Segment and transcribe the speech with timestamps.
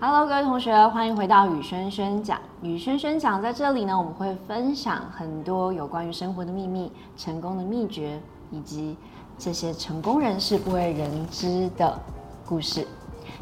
[0.00, 2.38] Hello，各位同学，欢迎回到雨轩轩讲。
[2.62, 8.16] 雨轩轩讲在这里呢，我们会分享很多有关于生活的秘密、成功的秘诀，
[8.52, 8.96] 以及
[9.36, 11.98] 这些成功人士不为人知的
[12.46, 12.86] 故事。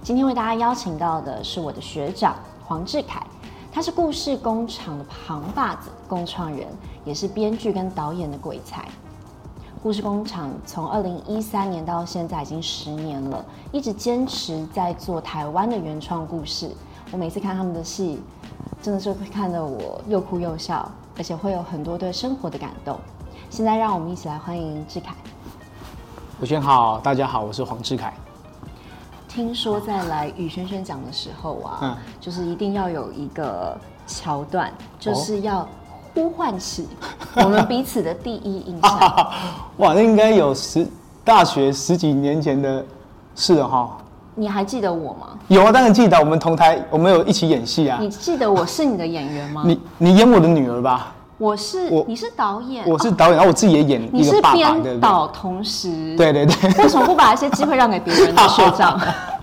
[0.01, 3.23] 今天为大家邀请到的是我的学长黄志凯，
[3.71, 6.67] 他是故事工厂的扛把子、共创人，
[7.05, 8.89] 也是编剧跟导演的鬼才。
[9.83, 16.71] 故事工厂从二零一三年到现在已经十年了，一直坚持在做台湾的原创故事。
[17.13, 18.21] 我每次看他们的戏，
[18.83, 22.99] 真的是会看得我又哭又笑，而且会有很多对生活的感动。
[23.49, 25.15] 现在让我们一起来欢迎志凯。
[26.41, 28.13] 吴轩好，大家好，我是黄志凯。
[29.29, 35.69] 听说在来宇轩轩讲的时候啊，嗯，就是一定要有一个桥段，就是要。
[36.17, 36.89] 呼唤起
[37.35, 38.99] 我们彼此的第一印象。
[39.77, 40.89] 哇，那应该有十
[41.23, 42.83] 大学十几年前的
[43.35, 43.99] 事了哈。
[44.35, 45.39] 你还记得我吗？
[45.49, 46.19] 有啊，当然记得。
[46.19, 47.99] 我们同台，我们有一起演戏啊。
[48.01, 49.63] 你记得我是你的演员吗？
[49.67, 51.13] 你你演我的女儿吧。
[51.37, 54.55] 我是我，你是导演，我是导演，然后我自己也演一个爸爸。
[54.55, 56.17] 你是编导同时。
[56.17, 56.73] 对对对。
[56.83, 58.99] 为什么不把一些机会让给别人的学长？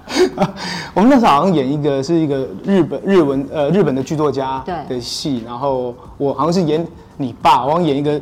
[0.94, 6.86] 我们那时候好像演一个是一个日本日文呃日本的剧作家的戏，然后我好像是演
[7.18, 8.20] 你爸，我好像演一个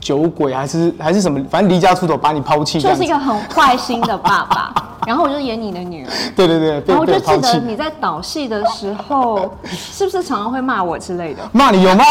[0.00, 4.74] 酒鬼还是还是什么，反正离家出走把你抛弃，就是一个很坏心的爸爸。
[5.06, 11.42] 然后我就演你的女儿，对对对，然后我就记得你在导戏的时候，是不是常常会骂我之类的？
[11.52, 12.02] 骂你有吗？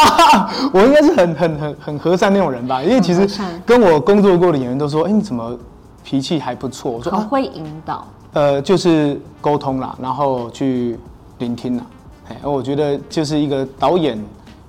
[0.71, 3.27] 我应该是很很很很和善那种人吧，因为其实
[3.65, 5.57] 跟我工作过的演员都说，哎，你怎么
[6.03, 6.91] 脾气还不错？
[6.91, 8.05] 我说很会引导。
[8.33, 10.97] 呃，就是沟通啦，然后去
[11.37, 11.85] 聆听啦。
[12.29, 14.19] 哎，我觉得就是一个导演，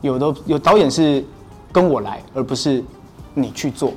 [0.02, 1.24] 有的有导演是
[1.72, 2.84] 跟我来，而不是
[3.32, 3.92] 你去做。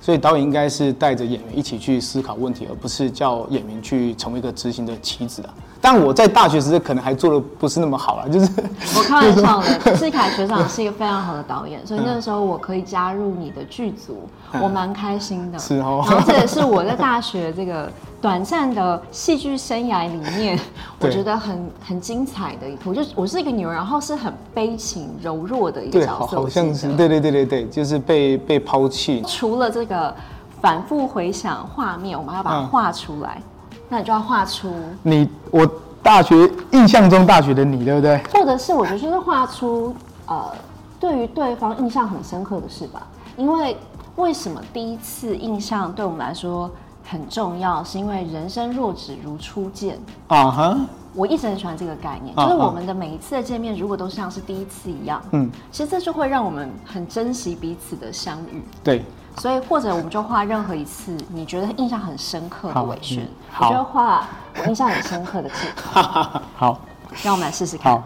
[0.00, 5.54] 所以导演应该是带着演员一起去思考问题，而不是叫演员去成为一个执行的棋子啊。
[5.84, 8.48] 但我在大学时可能还做的不是那么好了，就是
[8.96, 9.96] 我开玩笑的。
[9.96, 14.28] 志 凯学长是一个非常好的导演，所以那个时候我可以加入你的剧组，
[14.62, 15.58] 我蛮开心的。
[15.58, 16.04] 是哦。
[16.08, 20.56] 然后这也是我在大学这个短暂的戏剧生涯里面，
[21.00, 22.90] 我觉得很很精彩的一部。
[22.90, 29.20] 我就我是一个女儿，然后是很悲情柔弱的一个角色，好像是对对对对对，就是被被抛弃。
[29.26, 30.14] 除了这个
[30.60, 33.42] 反复回想画面，我们要把它画出来。
[33.92, 34.72] 那你就要画出
[35.02, 35.70] 你我
[36.02, 38.16] 大学印象中大学的你，对不对？
[38.32, 39.94] 或者是我觉得就是画出
[40.26, 40.50] 呃，
[40.98, 43.06] 对于对方印象很深刻的事吧。
[43.36, 43.76] 因为
[44.16, 46.70] 为什么第一次印象对我们来说
[47.04, 47.84] 很重要？
[47.84, 50.68] 是因为人生若只如初见啊哈。
[50.70, 50.80] Uh huh.
[51.14, 58.62] 我一直很喜欢这个概念，就是我们的每一次的见面，如果都像是第一次一样，嗯，其实这就会让我们很珍惜彼此的相遇。
[58.82, 59.04] 对。
[59.38, 63.26] 所以，或者我们就画任何一次你觉得印象很深刻的伟轩，
[63.58, 64.24] 我就画
[64.58, 66.02] 我印象很深刻的智凯。
[66.54, 66.78] 好，
[67.22, 67.92] 让我们来试试看。
[67.92, 68.02] 好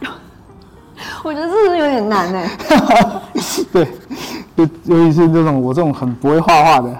[1.24, 2.50] 我觉得这是有点难哎。
[3.72, 3.88] 对，
[4.54, 6.96] 尤尤其是这种我这种很不会画画的，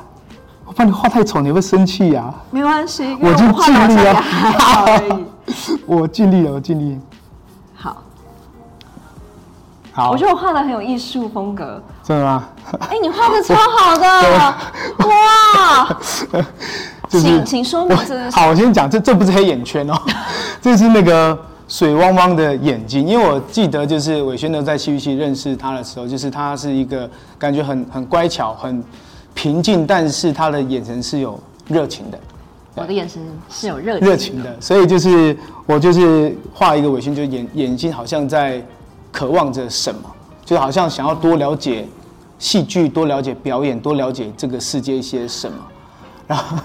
[0.67, 2.35] 我怕你画太丑，你会生气呀。
[2.51, 4.23] 没关系，我就尽力了。
[5.87, 7.01] 我尽力了，我尽力。
[7.75, 7.97] 好
[9.93, 11.81] 好，我觉得我画的很有艺术风格。
[12.05, 12.49] 真的吗？
[12.81, 14.07] 哎、欸，你画的超好的，
[15.07, 15.99] 哇！
[17.09, 19.95] 就是、请请说明这好，我先讲，这这不是黑眼圈哦，
[20.61, 23.07] 这是那个水汪汪的眼睛。
[23.07, 27.09] 因为我记得，就是伟轩呢在戏剧系认识他的时候，就是他是一个
[27.39, 28.83] 感觉很很乖巧、很
[29.35, 32.19] 平静，但是他的眼神是有热情的。
[32.75, 35.37] 我的眼神是有热热情的，所以就是
[35.67, 38.61] 我就是画一个伟轩，就眼眼睛好像在。
[39.15, 40.01] 渴望着什么，
[40.53, 41.89] 就好像想要多了解
[42.39, 45.57] 戏剧，多了解表演，多了解这个世界一些什么。
[46.27, 46.59] 然后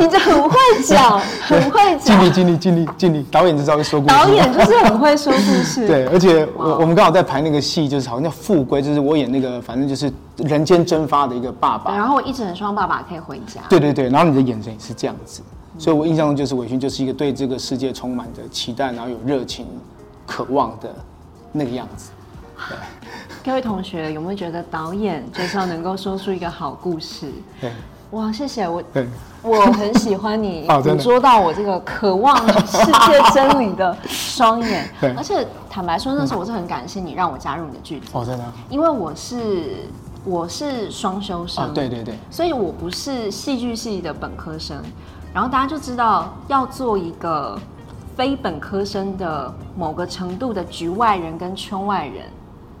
[0.00, 3.26] 你就很会讲， 很会讲，尽力尽力尽力尽力。
[3.30, 5.86] 导演就知道说故事，导演就是很会说故事。
[5.86, 11.94] 对，而且我我们刚好在排那个戏，就是好像叫《复归》，就是我演那个，反正就是人间蒸发的一个爸爸。
[11.94, 13.60] 然后我一直很希望爸爸可以回家。
[13.68, 15.42] 对对对，然后你的眼神也是这样子，
[15.78, 19.66] 所以我印象中就是伟勋就是一个对这个世界充满着期待，然后有热情、
[20.26, 20.88] 渴望的。
[21.50, 22.17] 那个样子，对。
[23.44, 27.30] 各位同学有没有觉得导演就是要能够说出一个好故事？
[27.60, 27.72] 对，
[28.10, 29.06] 哇，谢谢我，对，
[29.42, 34.88] 我很喜欢你 捕捉到我这个渴望世界真理的双眼。
[35.00, 38.18] 对，而且坦白说，那时候我是很感谢你让我加入你的剧组。
[38.18, 38.44] 哦，真的。
[38.68, 39.86] 因为我是
[40.24, 44.82] 我是双修生，对对对，所以我不是戏剧系的本科生。
[45.32, 47.58] 然后大家就知道要做一个。
[48.18, 52.26] 非本科生的某个程度的局外人跟圈外人，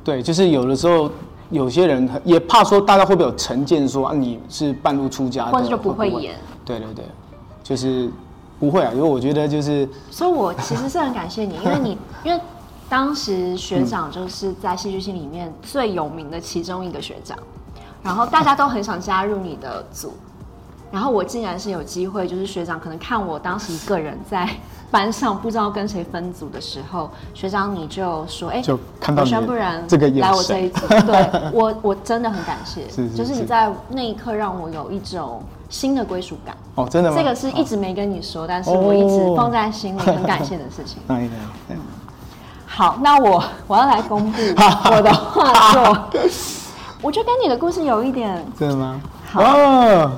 [0.08, 1.10] 对，就是有的时候
[1.50, 6.34] 有些人也怕说大家会不会有成见说啊，你是半路出家的，或者就不会演。
[6.64, 7.04] 对对对，
[7.62, 8.10] 就是
[8.58, 12.40] 不会啊，因为我觉得就是，所以我其实是很感谢你，因为你因为
[12.88, 17.38] 当时学长就是在戏剧系里面最有名的其中一个学长，
[18.02, 20.14] 然后大家都很想加入你的组，
[20.90, 24.48] 然后我竟然是有机会，就是学长可能看我当时一个人在
[24.90, 36.56] 班上不知道跟谁分组的时候，学长你就说，哎、欸，就看到你不然这个来我这一组，对 我我真的很感谢，是是是就是你在那一刻让我有一种新的归属感。
[36.76, 37.16] 哦，真的吗？
[37.18, 41.02] 这个是一直没跟你说，但是我一直放在心里，很感谢的事情。
[41.08, 41.76] 那应该。
[42.66, 44.40] 好，那我我要来公布
[44.94, 46.08] 我的画作。
[47.02, 48.44] 我觉得跟你的故事有一点。
[48.58, 49.00] 真的吗？
[49.30, 49.42] 好。
[49.42, 50.10] 哦，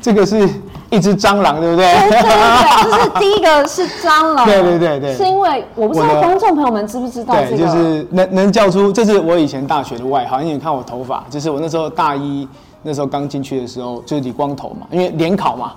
[0.00, 0.48] 这个是
[0.90, 1.92] 一只蟑螂，对不对？
[1.94, 4.46] 对对对， 就是第一个是蟑螂。
[4.46, 5.16] 对对对对。
[5.16, 7.56] 是因为我不知道观众朋友们知不知道这个？
[7.56, 10.40] 对，就是能能叫出，这是我以前大学的外号。
[10.40, 12.48] 因为你看我头发，就是我那时候大一
[12.82, 15.72] 那时候刚进去的时候，就是理光头嘛，因为联考嘛，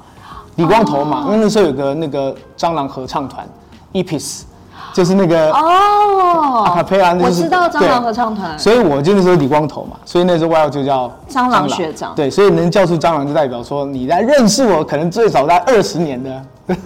[0.56, 1.24] 理光头嘛。
[1.25, 3.47] 因为那时候有个那个蟑螂合唱团
[3.94, 4.44] ，EPIS。
[4.93, 12.13] 就是那个哦，阿卡佩拉，我知道蟑螂合唱团，所以我就那时候理光头嘛，所以那时候外号就叫蟑螂学长。
[12.15, 16.43] 对，所以能叫出蟑螂，就代表说你来认识我，可能最少在二十年的。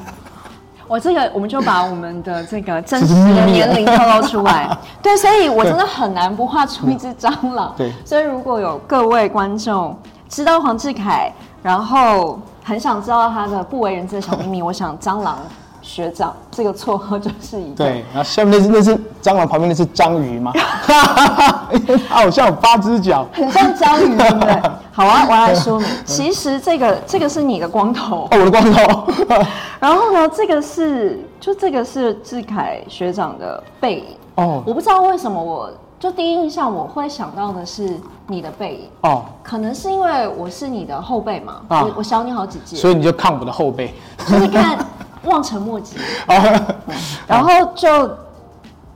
[0.88, 4.70] 我这个，我们就把我们的这个真实的年龄透露出来。
[5.02, 7.74] 对，所以我真的很难不画出一只蟑螂。
[7.76, 9.98] 对，所以如果有各位观众
[10.30, 15.40] 知道黄智凯，然后很想知道他的不为人知的小秘密，我想蟑螂。
[15.96, 17.76] 学长，这个绰号就是一个。
[17.76, 18.94] 对，然后下面那是那是
[19.24, 20.52] 蟑螂，旁边那是章鱼吗？
[20.86, 21.66] 它
[22.10, 24.62] 好像有八只脚，很像章鱼，对不对？
[24.92, 29.08] 好啊，我要来说明， 其实这个这个是你的光头，哦，我的光头。
[29.80, 34.06] 然后呢，这个是就这个是志凯学长的背影。
[34.36, 38.90] 哦，我不知道为什么，我就第一印象我会想到的是你的背影。
[39.04, 43.94] 哦，可能是因为我是你的后辈嘛，我我小你好几届，所以你就看我的后辈，
[44.28, 44.78] 就是看。
[45.26, 45.98] 望尘莫及，
[47.28, 47.90] 然后就，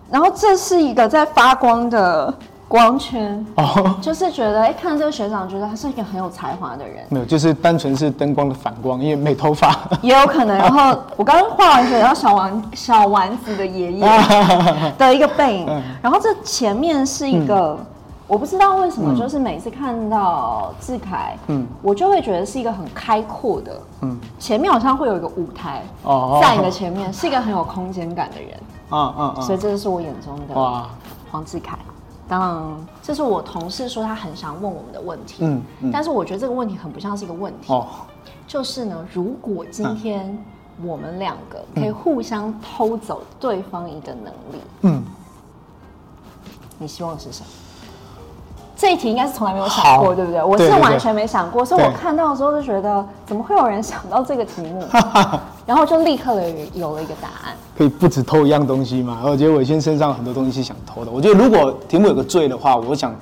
[0.10, 2.34] 然后这是一个在发光的
[2.68, 7.04] 光圈，哦， 就是觉得哎，看这个学长，觉得他是一个很有才华的人。
[7.10, 10.58] 没有，就是单纯是灯光的反光，因为没头发也有可能。
[10.58, 14.08] 然后我刚刚画完，然后小丸小丸子的爷爷
[14.98, 17.78] 的一个背影，然后这前面是一个。
[18.30, 28.60] 我不知道为什么，就是每次看到志凯，嗯，我就会觉得是一个很开阔的，嗯，前面好像会有一个舞台，哦，在你的前面是一个很有空间感的人，
[28.92, 30.88] 嗯嗯，所以这就是我眼中的哇，
[31.32, 31.76] 黄志凯。
[32.28, 37.88] 当然，这是我同事说他很想问我们的问题，嗯，但是我觉得这个问题很不像是一个问题，哦，
[38.46, 40.38] 就是呢，如果今天
[40.84, 45.04] 我们两个可以互相偷走对方一个能力，嗯，
[46.78, 47.48] 你希望是什么？
[48.80, 50.42] 这一题应该是从来没有想过，对不对？
[50.42, 54.82] 我是完全没想过，所以我看到的时候就觉得，怎么会有人想到这个题目？
[55.68, 57.54] 然后就立刻的有了一个答案。
[57.78, 59.20] 可以不止偷一样东西嘛？
[59.26, 61.12] 我觉得伟轩身上很多东西是想偷的。
[61.12, 63.14] 我觉得如果题目有个罪的话，我想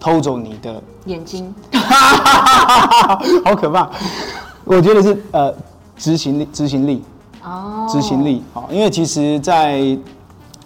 [0.00, 1.54] 偷走你的眼睛，
[3.44, 3.90] 好可怕。
[4.64, 5.54] 我觉得是呃
[5.94, 7.04] 执行力，执行力
[7.44, 9.94] 哦，执行力好，因为其实，在。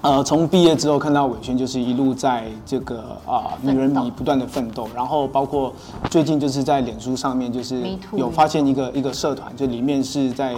[0.03, 5.73] 呃，从毕业之后看到伟轩就是一路在这个啊、呃、女人迷不断的奋斗，然后包括
[6.11, 10.55] 最近就是在脸书上面就是有发现一个一个社团，就里面是在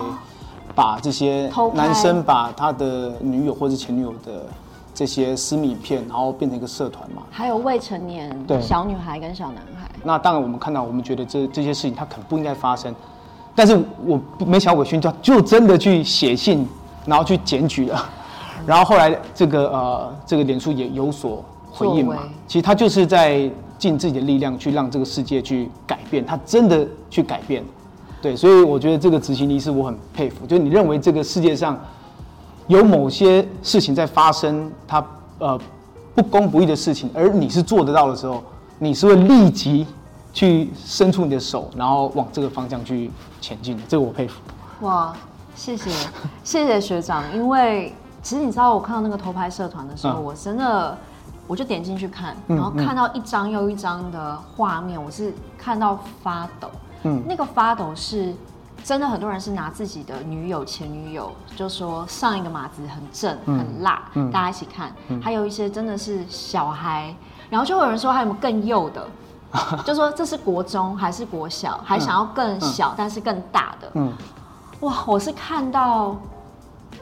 [0.75, 4.45] 把这些男生把他的女友或者前女友的
[4.93, 8.61] 这些私密影片，然后变成一个社团嘛，还有未成年对。
[8.61, 9.89] 小女孩跟小男孩。
[10.05, 12.95] 那当然我们看到，我们觉得这这些事情他可能不应该发生，
[13.55, 16.69] 但是我没想到伟轩就就真的去写信，
[17.07, 18.11] 然后去检举了。
[18.69, 22.19] 然后后来这个呃，这个脸书也有所回应嘛。
[22.47, 27.65] 其实他就是在尽自己的力量去让这个世界去改变，他真的去改变，
[28.21, 28.37] 对。
[28.37, 30.45] 所以我觉得这个执行力是我很佩服。
[30.45, 31.81] 就你认为这个世界上
[32.67, 35.03] 有某些事情在发生，它
[35.39, 35.59] 呃
[36.15, 38.45] 不公不义的事情，而你是做得到的时候，
[38.79, 39.87] 你是会立即
[40.35, 43.11] 去伸出你的手，然后往这个方向去
[43.41, 43.83] 前进的。
[43.89, 44.43] 这个我佩服。
[44.83, 45.15] 哇，
[45.55, 45.91] 谢谢
[46.45, 47.95] 谢谢学长，因为。
[48.29, 50.95] 其实你知道，我看到那个偷拍社团的时候，嗯、我真的
[51.47, 56.69] 我就点进去看，然后看到一张又一张的画面，我是看到发抖。
[57.05, 58.35] 嗯，那个发抖是
[58.85, 64.93] 真的，很多人是拿自己的女友、前女友，就说上一个马子很正、很辣，嗯、大家一起看。
[65.09, 67.17] 嗯、还有一些真的是小孩，
[67.49, 69.09] 然后就会有人说还有没有更幼的，
[69.87, 73.91] 就说这是国中还是国小，还想要更小、嗯、但是更大的。
[73.95, 74.13] 嗯，
[74.81, 76.15] 哇，我是看到。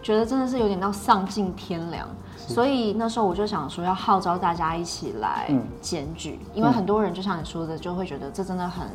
[0.07, 8.89] 觉得真的是有点到丧尽天良，所以那时候我就想说要号召大家一起来检举，因为很多人就像你说的，就会觉得这真的很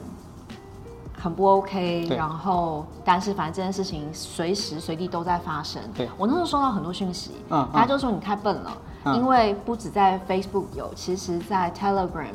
[1.21, 5.81] 很不 OK，然后但是反正这件事情随时随地都在发生。
[5.93, 6.09] 对。
[6.17, 8.71] 我那时候收到很多讯息，嗯大家就说你太笨了，
[9.03, 9.13] 嗯。
[9.17, 12.31] 因为不止在 Facebook 有，其实在 Telegram，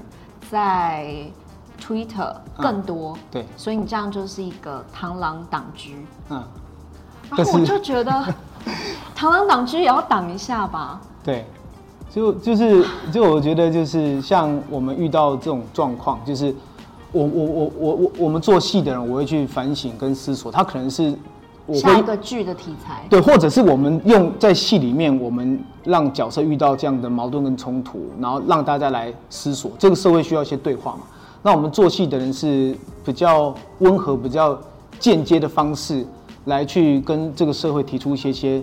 [0.50, 1.24] 在
[1.80, 3.14] Twitter 更多。
[3.14, 3.18] 嗯。
[3.30, 3.46] 对。
[3.56, 5.92] 所以你这样就是一个螳螂挡车。
[6.28, 6.44] 嗯，
[7.30, 8.34] 然后我就觉得
[9.16, 11.00] 螳螂挡车也要挡一下吧。
[11.24, 11.44] 对，
[12.10, 16.54] 就就是就我觉得就是像我们遇到这种状况，就是
[17.12, 21.14] 我我我我我我们做戏的人，我会去反省跟思索，他可能是
[21.64, 23.04] 我下一会个剧的题材。
[23.08, 31.00] 对，或者是我们用在戏里面，我们让角色遇到这样的矛盾跟冲突，然后让大家来思索，这个社会需要一些对话嘛。
[31.42, 34.58] 那我们做戏的人是比较温和、比较
[34.98, 36.04] 间接的方式
[36.46, 38.60] 来去跟这个社会提出一些些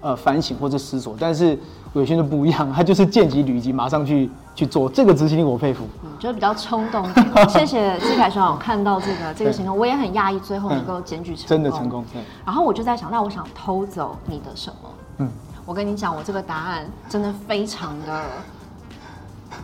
[0.00, 1.56] 呃反省或者思索，但是
[1.92, 5.84] 有些人不一样，他就是见机履机，马上去去做，这个执行力我佩服。
[6.02, 7.08] 嗯，就是比较冲动。
[7.48, 12.04] 谢谢志凯学长，我看到这个这个行动，我也很讶异，最后能够检举成功，真的成功。
[12.12, 14.90] 对，然后我就在想，那我想偷走你的什么？
[15.18, 15.30] 嗯，
[15.64, 18.22] 我跟你讲，我这个答案真的非常的。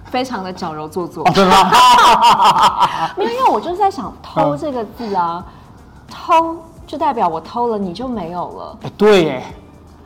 [0.07, 1.25] 非常的矫揉做作？
[3.16, 5.45] 没有，因为我就是在想“偷”这个字啊，
[6.09, 8.79] 偷就代表我偷了，你就没有了。
[8.83, 9.43] 哎，对耶。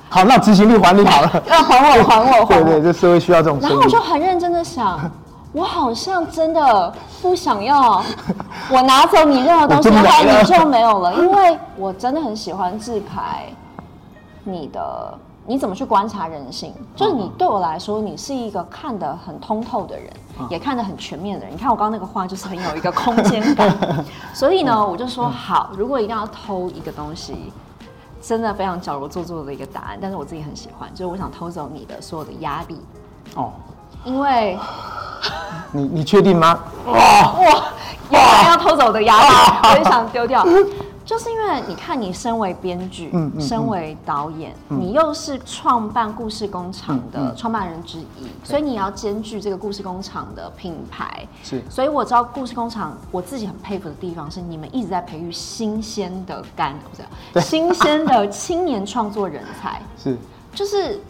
[0.08, 2.44] 好，那执行力还你好了，要 还我，还我，还我。
[2.46, 3.58] 对对，这社会需要这种。
[3.60, 4.98] 然后我就很认真的想，
[5.52, 8.02] 我好像真的不想要，
[8.70, 13.46] 我拿走你任何东西的话，你就没有了，因为我真的很喜欢志凯，
[14.44, 15.14] 你的。
[15.48, 16.74] 你怎么去观察人性？
[16.96, 20.10] 就是你对我来说，你是一个看得很通透的人，
[20.48, 21.54] 也看得很全面的人。
[21.54, 23.74] 你看我刚刚那个话，就是很有一个空间感。
[24.34, 27.52] 所以呢，我就说好，如果一定要偷一个东西，
[28.20, 32.80] 真的非常矫揉做作的一个答案，但是我自己很喜欢，就是我想偷走你的所有的压力。
[33.34, 33.52] 哦，
[34.04, 34.58] 因为
[35.72, 36.58] 你你确定吗？
[36.86, 37.32] 哇
[38.10, 39.28] 哇，要偷走我的压力，
[39.72, 40.44] 我也想丢掉。
[41.06, 51.24] 就是因为你看，你身为编剧，嗯，嗯，身为导演，嗯、你又是创办故事工厂的创办人之一，所以你要兼具这个故事工厂的品牌。
[51.44, 57.40] 是，所以我知道故事工厂，我自己很佩服的地方是，你们一直在培育新鲜的干，不是对。
[57.40, 59.80] 新鲜的青年创作人才。
[59.96, 60.18] 是，
[60.52, 61.00] 就是。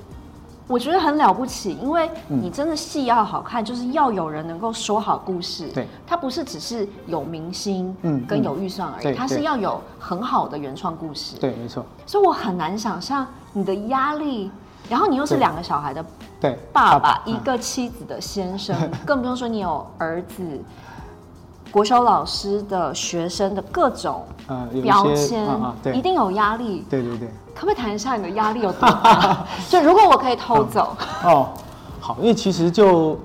[0.69, 5.69] 我觉得很了不起，因为你真的戏要好看，嗯、就是要有人能够说好故事。
[5.69, 11.37] 对，它不是只是有明星，嗯，跟有预算而已，它是要有很好的原创故事。
[11.39, 11.87] 对，没错。
[12.05, 14.51] 所以我很难想象你的压力，
[14.91, 16.05] 然后你又是两个小孩的
[16.41, 20.61] 对爸爸，一个妻子的先生， 更不用说你有儿子。
[21.76, 24.25] 国修老师的学生的各种
[24.83, 25.47] 标签，
[25.92, 26.83] 一定有压力。
[26.88, 29.45] 对对对，可不可以谈一下你的压力有多大？
[29.68, 31.50] 就如果我可以偷走哦，
[32.00, 33.18] 好，因为其实就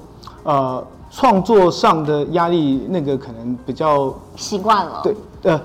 [0.44, 5.00] 呃创作上的压力，那个可能比较习惯了。
[5.02, 5.58] 对，呃，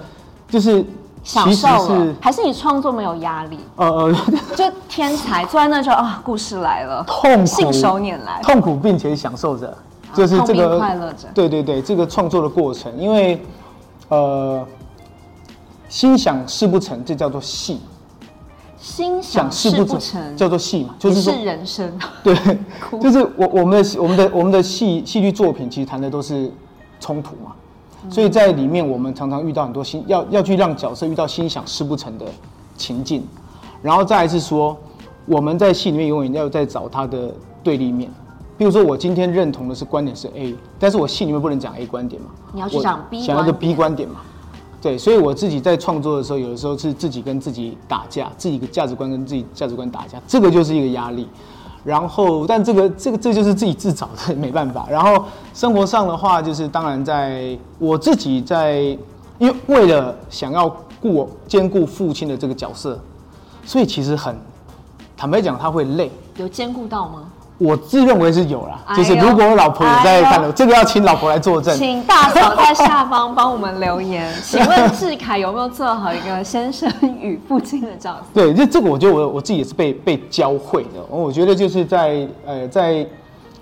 [0.48, 0.84] 就是
[1.24, 3.58] 享受了，还是你创作没有压力？
[3.74, 4.14] 呃呃，
[4.54, 9.76] 就天才坐在那就啊，故事来了，痛苦信手拈来，痛苦并且享受着。
[10.14, 13.40] 就是这个快乐着，对对对，这个创作的过程，因为，
[14.08, 14.66] 呃，
[15.88, 17.80] 心想事不成，这叫做戏。
[18.78, 21.92] 心想事不成叫做戏嘛，就是说人生。
[22.22, 22.36] 对，
[23.00, 26.52] 就是我我们的我们的我们的戏戏剧作品，其实谈的都是
[27.00, 27.52] 冲突嘛，
[28.08, 32.26] 所以在里面我们常常遇到很多心要要去让角色遇到心想事不成的
[32.76, 33.26] 情境，
[33.82, 34.76] 然后再来是说
[35.24, 37.34] 我们在戏里面永远要在找他的
[37.64, 38.08] 对立面。
[38.58, 44.20] 比如说，我今天认同的是观点是 A，但是我戏里面不能讲 A 观点嘛，你要去讲 B，想要个 B 观点嘛，
[44.80, 51.28] 对，所以我自己在创作的时候，有的时候是自己跟自己打架，自己的价值观跟自己价值观打架，这个就是一个压力。
[51.84, 54.88] 然后，但这个这个这就是自己自找的，没办法。
[54.90, 58.80] 然后生活上的话，就是当然在我自己在，
[59.38, 60.68] 因为为了想要
[61.00, 62.98] 顾兼顾父亲的这个角色，
[63.64, 64.36] 所以其实很
[65.16, 66.10] 坦白讲，他会累。
[66.38, 67.30] 有兼顾到吗？
[67.58, 71.74] 我自认为是有啦，就是如果我老婆也在看的，这个要请老婆来作证。
[71.74, 78.24] 请大嫂在下方帮我们留言， 请问志凯有没有做好一个先生与父亲的角色？
[78.34, 81.02] 对，这这个我觉得我我自己也是被被教会的。
[81.08, 83.06] 我觉得就是在呃在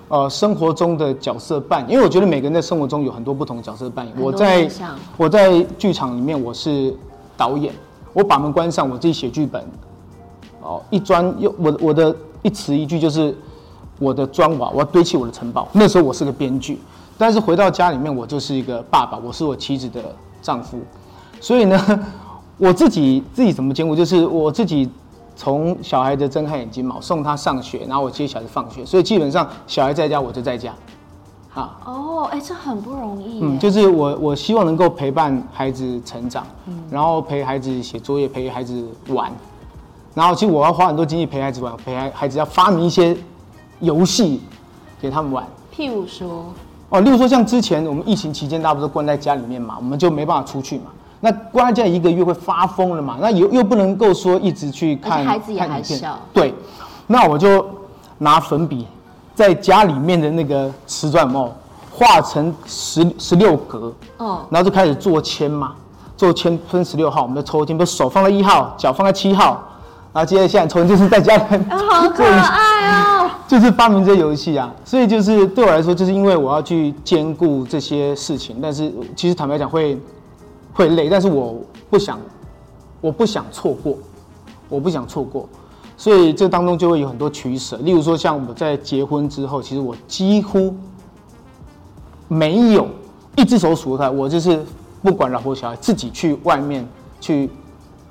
[0.09, 4.15] 呃生活中的角色扮演，因为我觉得每个人在生活中有很多不同的角色扮演。
[4.19, 4.69] 我在
[5.17, 6.93] 我在剧场里面我是
[7.37, 7.73] 导演，
[8.13, 9.65] 我把门关上，我自己写剧本。
[10.63, 13.33] 哦，一砖又我我的一词一句就是。
[13.99, 15.69] 我的砖瓦，我要堆砌我的城堡。
[15.73, 16.81] 那时候我是个编剧，
[17.17, 20.03] 但是回到家里面，我就是一个爸爸，我是我妻子的
[20.43, 20.79] 丈夫。
[21.41, 22.05] 所以呢，
[22.59, 24.91] 我自己自己怎么兼顾，就是我自己
[25.37, 30.73] 从小孩子睁开眼睛嘛，送他上学，然后我接小孩子放学，所以基本上小孩在家我就在家。
[31.53, 31.79] 啊。
[31.85, 33.41] 哦，哎，这很不容易。
[33.43, 39.33] 嗯，就是我我希望能够陪伴孩子成长，嗯，然后陪孩子写作业，陪孩子玩。
[40.15, 43.17] 然后其实我要花很多精力陪孩子玩，陪孩孩子要发明一些
[43.85, 44.41] 游戏
[45.01, 45.45] 给他们玩。
[45.77, 46.47] 譬如说，
[46.89, 50.85] 哦，例如说像之前我们疫情期间，大家不是关在家里面嘛，我们就没办法出去嘛。
[51.21, 53.17] 那关在家一个月会发疯了嘛？
[53.21, 56.19] 那又又不能够说一直去看，孩子也还小。
[56.33, 56.55] 对，
[57.07, 57.67] 那我就
[58.19, 58.87] 拿粉笔
[59.35, 61.51] 在家里面的那个瓷砖哦，
[61.91, 65.73] 画成十十六格，嗯，然后就开始做签嘛，
[66.17, 69.63] 做签分十六号，我们的抽签，不手放在一号，脚放在七号。
[70.15, 73.31] 然后接着下来抽就是在家里， 好可爱哦！
[73.49, 79.99] 就是发明这游戏啊，所以就是对我来说，就是因为我要去兼顾这些事情，但是其实坦白讲会
[80.73, 82.21] 会累，但是我不想，
[83.01, 83.99] 我不想错过，
[84.69, 85.49] 我不想错过，
[85.97, 87.77] 所以这当中就会有很多取舍。
[87.79, 90.77] 例如说，像我在结婚之后，其实我几乎
[92.29, 92.87] 没有
[93.35, 94.65] 一只手数得开，我就是
[95.03, 96.87] 不管老婆小孩，自己去外面
[97.21, 97.51] 去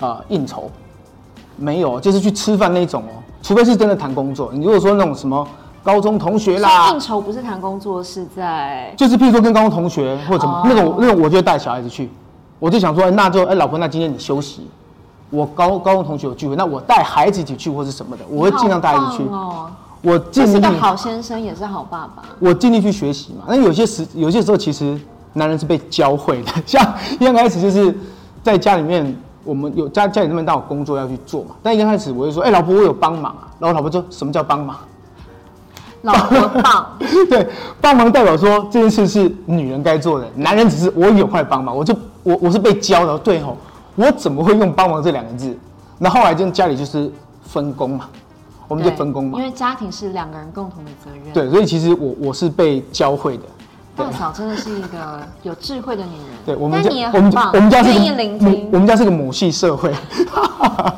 [0.02, 0.70] 啊、呃、应酬。
[1.56, 4.50] 没有，就是去吃饭那种哦，除非是真的谈工作。
[4.54, 5.48] 你如果说那种什么
[5.84, 10.66] 高中同学啦，应酬不是谈工作，是在就是譬如说跟高中同学或者什么、oh.
[10.68, 12.10] 那种那种，我就带小孩子去，
[12.60, 14.68] 我就想说，那就哎老婆，那今天你休息，
[15.30, 19.24] 我高高中同学有聚会，那我带孩子一起去或是什么的，我会尽量带孩子去。
[19.30, 19.70] 哦，
[20.02, 20.52] 我尽力。
[20.54, 22.24] 是个好先生，也是好爸爸。
[22.40, 23.44] 我尽力去学习嘛。
[23.48, 24.98] 那有些时有些时候，其实
[25.34, 26.82] 男人是被教会的， 像
[27.20, 27.96] 一开始就是
[28.42, 29.16] 在家里面。
[29.44, 33.48] 我们有家家里那么大有工作要去做嘛，但一开始我就说，哎、欸，老婆，我有帮忙啊。
[33.60, 34.78] 然后老婆说，什么叫帮忙？
[36.02, 36.98] 老婆帮，
[37.30, 37.48] 对，
[37.80, 43.58] 帮忙代表说这件事是女人该做的，男人只是我有块帮忙，我就我我是被教的，对吼，
[43.96, 45.58] 我怎么会用帮忙这两个字？
[46.00, 47.10] 那后来就家里就是
[47.44, 48.10] 分工嘛，
[48.68, 51.34] 我们就分工嘛，因为家庭是两个人共同的责任。
[51.34, 53.44] 对，所以其实我我是被教会的。
[53.96, 56.28] 大嫂真的是一个有智慧的女人。
[56.46, 57.90] 对，我们家我们我们家是
[58.72, 59.91] 我们家是个母系社会。
[60.36, 60.96] 哇，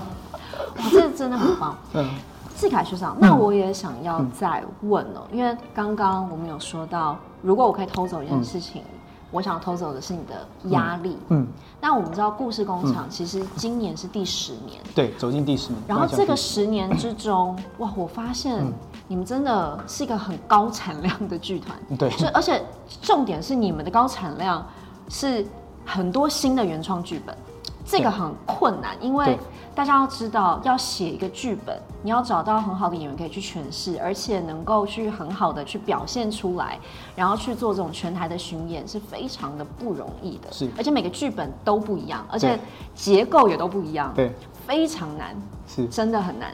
[0.91, 1.75] 这真的很棒。
[1.93, 2.09] 嗯，
[2.57, 8.94] 志凯学长，那我也想要再问哦，嗯、因为刚刚我们有说到，如果我可以偷走一件事情，嗯、
[9.31, 11.17] 我想偷走的是你的压力。
[11.29, 11.41] 嗯。
[11.41, 11.47] 嗯，
[11.81, 14.81] 那我们知道故事工厂其实今年是第十年。
[14.93, 15.81] 对，走进第十年。
[15.87, 18.59] 然后这个十年之中，哇，我发现。
[18.59, 18.73] 嗯
[19.07, 22.59] 你们真的是一个很高产量的剧团，对，所以而且
[23.03, 24.65] 重点是你们的高产量
[25.09, 25.45] 是
[25.85, 27.37] 很多新的原创剧本，
[27.85, 29.37] 这个很困难，因为
[29.75, 36.79] 大家要知道，要写一个剧本，你要找到很好的演员可以去诠释，而且能够去很好的去表现出来，
[37.15, 42.59] 然后去做这种全台的巡演是非常的不容易的，是，而且每个剧本都不一样，而且
[42.95, 44.33] 结构也都不一样，对，
[44.65, 45.35] 非常难，
[45.67, 46.49] 是，真的很难。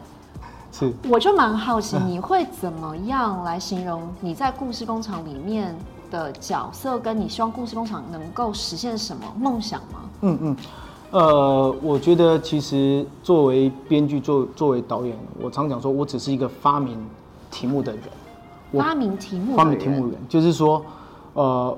[0.73, 5.75] 是，我就蛮好奇，你会怎么样来形容你在故事工厂里面
[6.09, 10.09] 的角色，跟你希望故事工厂能够实现什么梦想吗？
[10.21, 10.57] 嗯嗯，
[11.11, 16.97] 呃，我觉得其实作为编剧，作作为导演，我常讲说，我只是一个发明
[17.49, 18.01] 题目的人。
[18.73, 20.81] 发明题目，发明题目人，就是说，
[21.33, 21.77] 呃，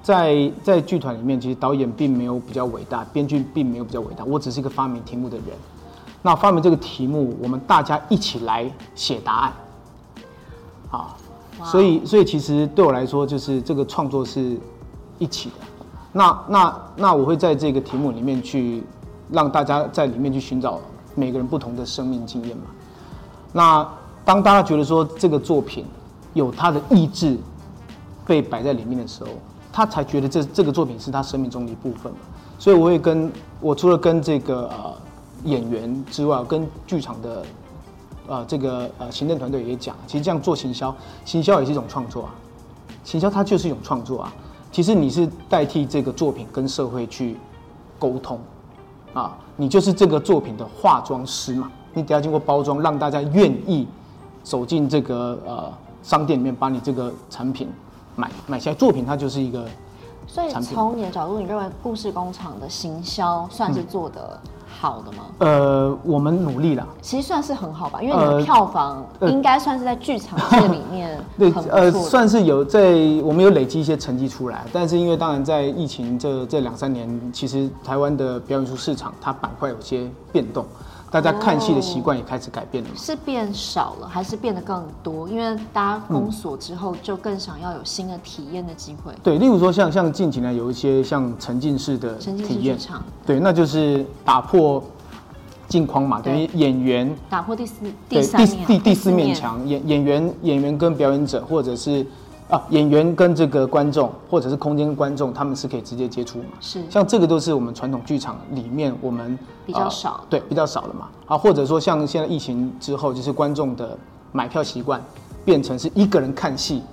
[0.00, 5.46] 在在剧团里面，其实导演并没有比较伟大，编剧并没有比较伟大，我只是一个发明题目的人。
[6.22, 9.52] 那发明这个题目，我们大家一起来写答案，
[10.92, 11.16] 啊，
[11.64, 14.56] 所以所以其实对我来说，就是这个创作是
[15.18, 15.75] 一起的。
[16.16, 18.82] 那那那我会在这个题目里面去
[19.30, 20.80] 让大家在里面去寻找
[21.14, 22.64] 每个人不同的生命经验嘛。
[23.52, 23.86] 那
[24.24, 25.84] 当大家觉得说这个作品
[26.32, 27.36] 有他的意志
[28.26, 29.30] 被摆在里面的时候，
[29.70, 32.18] 他才觉得这这个作品是他生命中的一部分嘛。
[32.58, 34.94] 所以我会跟我除了跟这个呃。
[35.44, 37.44] 演员之外，跟剧场的，
[38.26, 40.92] 呃，这个呃行政团队也讲，其实这样做行销，
[41.24, 42.34] 行销也是一种创作啊，
[43.04, 44.32] 行销它就是一种创作啊。
[44.72, 47.36] 其实你是代替这个作品跟社会去
[47.98, 48.38] 沟通，
[49.14, 53.86] 啊，你就是这个作品的化妆师嘛，你得要经过包装，让大家愿意
[54.42, 57.68] 走进这个呃商店里面，把你这个产品
[58.14, 58.74] 买买下来。
[58.74, 59.66] 作品它就是一个，
[60.26, 64.40] 所以从你的角度，你认为故事工厂的行销算是做的？
[64.44, 65.24] 嗯好的吗？
[65.38, 72.92] 呃，我们努力了，其实算是很好吧，因为你的票房应该算是在剧场界里面 对，呃，算是有在
[73.24, 80.64] 我们有累积一些成绩出来，但是因为当然在疫情这这两三年，其实台湾的表演艺术市场它板块有些变动。
[81.10, 82.96] 大家看戏的习惯也开始改变了吗？
[82.98, 85.28] 是变少了还是变得更多？
[85.28, 89.12] 因为大家封锁之后，就更想要有新的体验的机会。
[89.22, 92.76] 对，例如说像像近几年有一些像沉浸式的体验，
[93.24, 94.82] 对，那就是打破
[95.68, 97.74] 镜框嘛，等于演员打破第四
[98.08, 102.04] 第三第第第四面墙，演演员演员跟表演者或者是
[102.48, 106.44] 啊，演员跟这个观众或者是空间观众，他们是可以直接接触嘛？
[106.60, 111.08] 是，像这个都是我们传统剧场里面我们比较少、呃，对，比较少了嘛。
[111.26, 113.98] 啊，或者说像现在疫情之后，就是观众的
[114.30, 115.02] 买票习惯
[115.44, 116.84] 变成是一个人看戏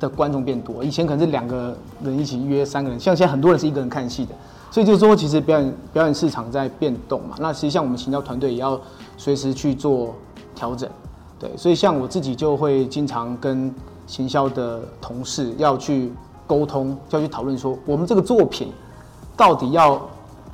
[0.00, 4.34] 的观众变多，以前可能是两个人一起约三个人，像现在很多人是一个人看戏的，
[4.70, 7.36] 所以就是说其实表演表演市场在变动嘛。
[7.38, 8.80] 那实际上我们行销团队也要
[9.18, 10.14] 随时去做
[10.54, 10.88] 调整，
[11.38, 13.70] 对，所以像我自己就会经常跟。
[14.06, 16.12] 行销的同事要去
[16.46, 18.72] 沟通，要去讨论说，我们这个作品
[19.36, 20.00] 到底要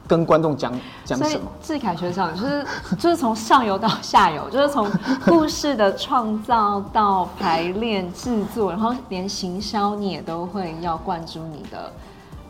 [0.08, 0.72] 跟观众讲
[1.04, 1.44] 讲什么？
[1.62, 2.66] 志凯学长就是
[2.98, 4.90] 就是从上游到下游，就是从
[5.26, 11.92] 故事的创造到排练制作，然后连行销你也都会要灌注你的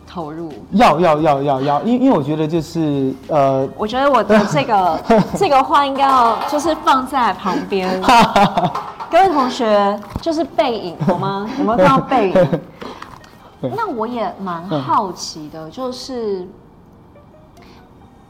[0.09, 0.53] 投入。
[0.73, 5.01] 要要要要要，因因为我觉得就是呃，我觉得我的这个
[5.37, 8.01] 这个话应该要就是放在旁边。
[9.13, 11.47] 各位同学，就是背影好吗？
[11.59, 12.61] 有没有看到背影？
[13.77, 16.49] 那我也蛮好奇的，就是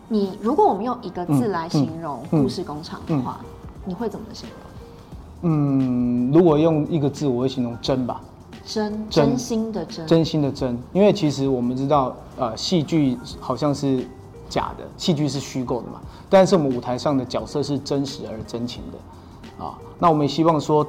[0.08, 3.38] 你如果我们用一个字来形容故事工厂的话，
[3.84, 5.52] 你会怎么形容？
[5.52, 8.20] 嗯，如果用一个字，我会形容真吧。
[8.66, 10.76] 真，真心的真，真心的真。
[10.92, 14.04] 因为其实我们知道，呃，戏剧好像是
[14.48, 16.00] 假的，戏剧是虚构的嘛。
[16.28, 18.98] 但是我们舞台上的角色是真实而真情的。
[20.02, 20.84] 那我们也希望说，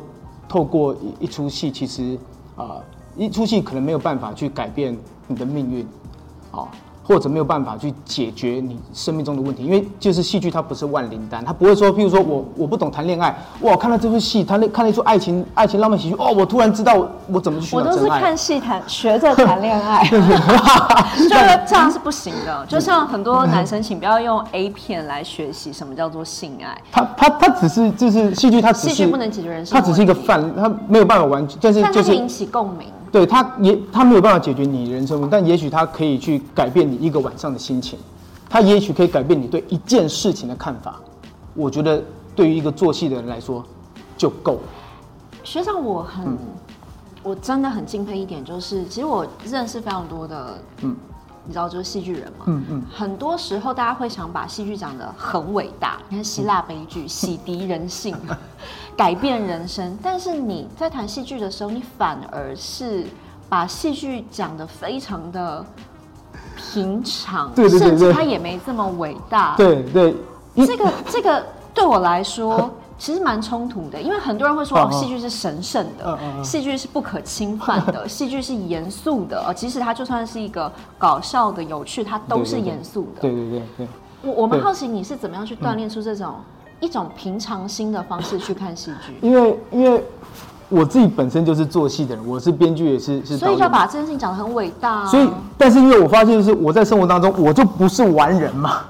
[0.50, 2.18] 透过一一出戏，其实
[2.56, 2.82] 啊，
[3.16, 4.98] 一出戏可能没有办法去改变
[5.28, 5.88] 你的命运，
[6.50, 6.68] 啊。
[7.06, 17.96] 或者没有办法去解决你生命中的问题，因为就是戏剧，它不是万灵丹，它不会说，譬如说我我不懂谈恋爱，哇，看到这部戏，他那看了一出爱情爱情浪漫喜剧，哦，我突然知道我怎么去寻找真爱。
[17.96, 22.66] 我都是看戏谈学着谈恋爱， 就是这样是不行的。
[22.68, 26.82] 就像很多男生，请不要用 A 片来学习什么叫做性爱。
[26.92, 32.88] 他他他只是就是戏剧，它只是戏剧不能解决人生，它只是一个范，它没有办法完全，但是就是引起共鸣。
[33.14, 38.00] 对，他也他没有办法解决你人生问题，但也许他可以去改变你一个晚上的心情，
[38.50, 41.00] 他也许可以改变你对一件事情的看法。
[41.54, 42.04] 我觉得
[42.36, 43.64] 对于一个做戏的人来说
[44.18, 44.62] 就够了。
[45.44, 46.38] 学长，我很，嗯、
[47.22, 50.96] 我真的很敬佩一点，就是其实我认识非常多的，嗯，
[51.46, 58.16] 你知道就是戏剧人嘛，嗯嗯，很多时候大家会想把戏剧讲得很伟大，你看希腊悲剧 洗涤人性。
[58.96, 63.06] 改变人生，但是你在谈戏剧的时候，你反而是
[63.50, 65.66] 把戏剧讲得非常的
[66.56, 69.56] 平常，对对对对，甚至它也没这么伟大。
[69.58, 70.16] 对对，
[70.66, 83.22] 这个 这个对我来说 其实蛮冲突的，因为很多人会说哦，戏剧是神圣的，戏剧是不可侵犯的， 戏剧是严肃的，呃，即使它就算是一个搞笑的、有趣，它都是严肃的。
[83.22, 83.88] 对对对对，
[84.22, 86.36] 我我们好奇你是怎么样去锻炼出这种。
[86.84, 90.04] 一种平常心的方式去看戏剧，因为因为
[90.68, 95.08] 我自己本身就是做戏的人，我是编剧也是是，所以就要把这件事情讲得很伟大啊。
[95.08, 98.82] 所以，但是因为我发现就是我在生活当中我就不是完人嘛，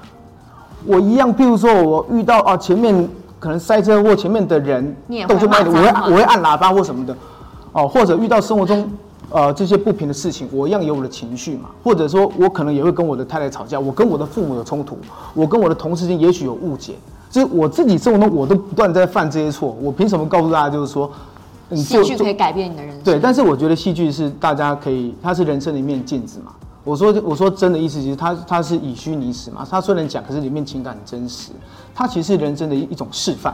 [0.84, 4.96] 我一样，譬如说我遇到啊前面可能塞车或前面的人
[5.28, 7.16] 动就慢的，我会我会按喇叭或什么的，
[7.70, 8.90] 哦，或者遇到生活中
[9.30, 14.98] 呃这些不平的事情，我一样有我的情绪嘛，或者说我可能也会跟我的太太吵架，我跟我的父母有冲突，
[15.32, 16.94] 我跟我的同事间也许有误解。
[17.34, 19.76] 其实我自己生活中，我都不断在犯这些错。
[19.82, 21.10] 我凭什么告诉大家，就是说，
[21.74, 23.02] 戏剧可以改变你的人生？
[23.02, 26.52] 对，但是我觉得戏剧是大家可以，它是人生的一面镜子嘛。
[26.84, 29.66] 我说，我说真的意思，其实它它是以虚拟实嘛。
[29.68, 31.50] 它虽然讲，可是里面情感很真实。
[31.92, 33.52] 它其实是人生的一一种示范。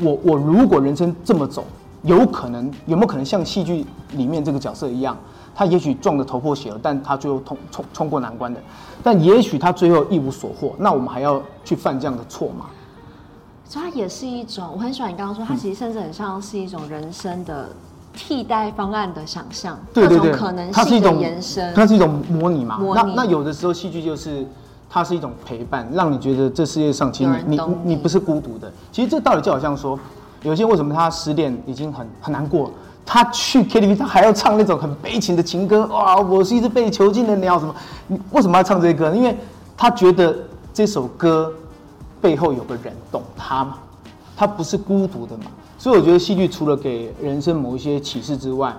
[0.00, 1.64] 我我如果人生这么走，
[2.02, 5.16] 有可能有没有可能像戏剧里面这个角色一样，
[5.54, 8.58] 他也许撞得头破血流，但他最后通冲冲过难关的。
[9.00, 12.66] 但也许他最后一无所获，那我们还要去犯这样的错吗？
[13.72, 17.70] 所以它也是一种，我很喜欢你刚刚说，它其实甚至很像是一种人生的
[18.12, 22.76] 替代方案的想象，对对可能性的延伸，它是一种模拟嘛。
[22.76, 23.14] 模拟。
[23.14, 24.46] 那那有的时候戏剧就是
[24.90, 28.70] 它是一种陪伴，让你觉得这世界上其实你你你，你不是孤独的。
[28.92, 29.98] 其实这道理就好像说，
[30.42, 32.70] 有些为什么他失恋已经很很难过，
[33.06, 37.74] 他去 KTV 他还要唱那种很悲情的情歌，哇，我是一只被囚禁的鸟什么？
[38.06, 39.14] 你为什么要唱这些歌？
[39.14, 39.34] 因为
[39.78, 40.36] 他觉得
[40.74, 41.50] 这首歌。
[42.22, 43.78] 背后有个人懂他嘛，
[44.36, 48.72] 他不是孤独的嘛，所以我觉得戏剧除了给人生某一些启示之外，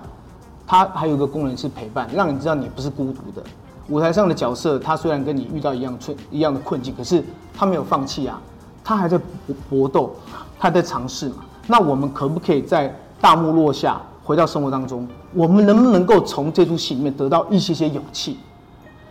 [0.66, 3.46] 它还有一个功能是陪伴，让你知道你不是孤独的。
[3.90, 7.22] 舞台上的角色，他虽然跟你遇到一样困一样的困境，可是
[7.54, 8.40] 他没有放弃啊，
[8.82, 9.20] 他还在
[9.68, 10.16] 搏斗，
[10.58, 11.44] 他在尝试嘛。
[11.66, 18.38] 那我们可不可以在大幕落下，回到生活当中，我们能不能够从这出戏里面得到一些些勇气？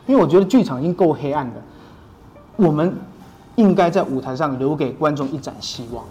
[0.08, 1.62] 因为我觉得剧场已经够黑暗的，
[2.56, 2.96] 我们。
[3.56, 6.04] 应该在舞台上留给观众一盏希望，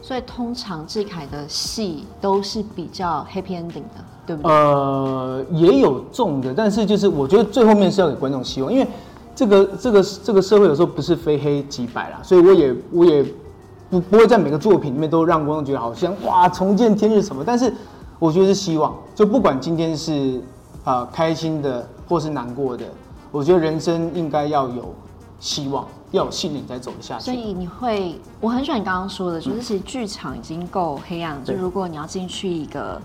[0.00, 4.04] 所以通常志凯的戏都是比较 happy ending 的。
[4.26, 4.50] 对不对？
[4.50, 8.88] 呃，也有重的，但是就是我觉得最后面是要给观众希望，因为
[9.36, 13.24] 这个这个这个社会有时候不是非黑即白啦，所以我也我也
[13.88, 17.72] 不不会在每个作品里面都让观众觉得好像哇重见天日什么，但是
[18.18, 20.40] 我觉得是希望，就不管今天是
[20.82, 22.84] 啊、呃、开心的或是难过的，
[23.30, 24.92] 我觉得人生应该要有
[25.38, 25.86] 希望。
[26.12, 27.24] 要有信念才走得下去。
[27.24, 31.42] 所以你会，我很喜欢你刚刚说的，就是其实剧场已经够黑暗了。
[31.44, 33.00] 就如果你要进去一个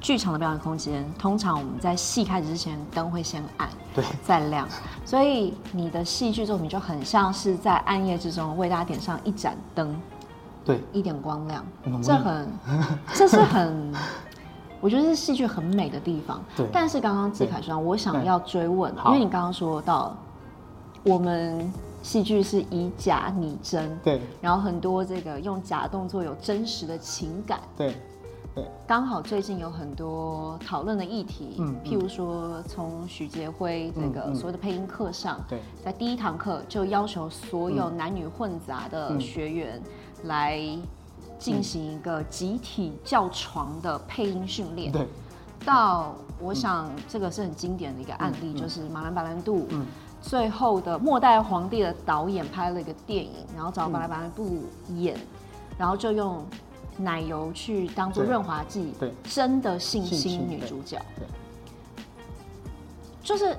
[0.00, 4.66] 剧场的表演空间，通常我们在戏开始之前灯会先暗，对，再亮。
[5.04, 9.94] 所以你的戏剧作品就很像是在暗夜之中为大家点上一盏灯，
[10.64, 11.64] 对，一点光亮。
[12.02, 12.48] 这很，
[13.14, 13.92] 这是很，
[14.80, 16.42] 我觉得是戏剧很美的地方。
[16.56, 16.66] 对。
[16.72, 20.16] 但是刚刚智凯说，我想要追问，因为你刚刚说到
[21.02, 21.70] 我们。
[22.06, 27.96] 戏剧是以假拟真，对，然后很多这个用假动作有真实的情感，对，
[28.54, 39.82] 对，刚好最近有很多讨论的议题，嗯，譬如说从许杰辉这个所谓的配音课上，对，在第一堂课就要求所有男女混杂的学员
[40.22, 40.60] 来
[41.40, 45.08] 进行一个集体叫床的配音训练，对，
[45.64, 49.84] 到我想这个是很经典的一个案例，就是马兰·白兰度，嗯。
[50.28, 54.64] 最后的末代皇帝的导演拍了一个电影，然后找巴拉巴拉布
[54.96, 55.20] 演，嗯，
[55.78, 56.44] 然后就用
[56.98, 62.04] 奶油去当做润滑剂，对，真的信心女主角，对，对，
[63.22, 63.56] 就是。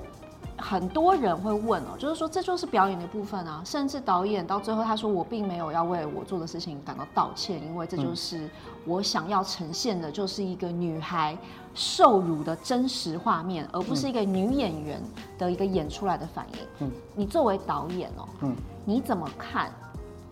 [0.58, 8.50] 很多人会问哦，就是说这就是表演的部分啊，甚至导演到最后他说，我并没有要为我做的事情感到道歉，因为这就是
[8.84, 11.38] 我想要呈现的，就是一个女孩
[11.74, 15.00] 受辱的真实画面，而不是一个女演员
[15.38, 16.58] 的一个演出来的反应。
[16.80, 19.72] 嗯，你作为导演哦，嗯，你怎么看？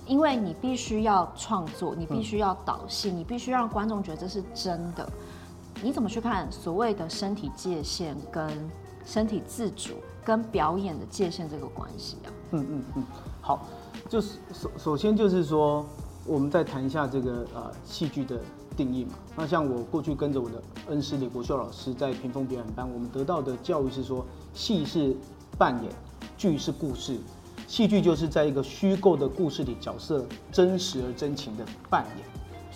[0.06, 5.08] 因为你必须要创作，你必须要导戏，你必须让观众觉得这是真的。
[5.82, 8.48] 你怎么去看所谓的身体界限跟
[9.06, 9.94] 身体自主？
[10.22, 13.04] 跟表演的界限这个关系啊，嗯嗯嗯，
[13.40, 13.64] 好，
[14.08, 15.86] 就是首首先就是说，
[16.24, 18.40] 我们再谈一下这个呃戏剧的
[18.76, 19.12] 定义嘛。
[19.36, 25.14] 那像我过去跟着我的恩师李国秀老师在屏风表演班，我们得到的教育是说，戏是
[25.56, 25.92] 扮演，
[26.36, 27.16] 剧是故事，
[27.68, 32.26] 戏剧就是在一个虚构的故事里，角色真实而真情的扮演。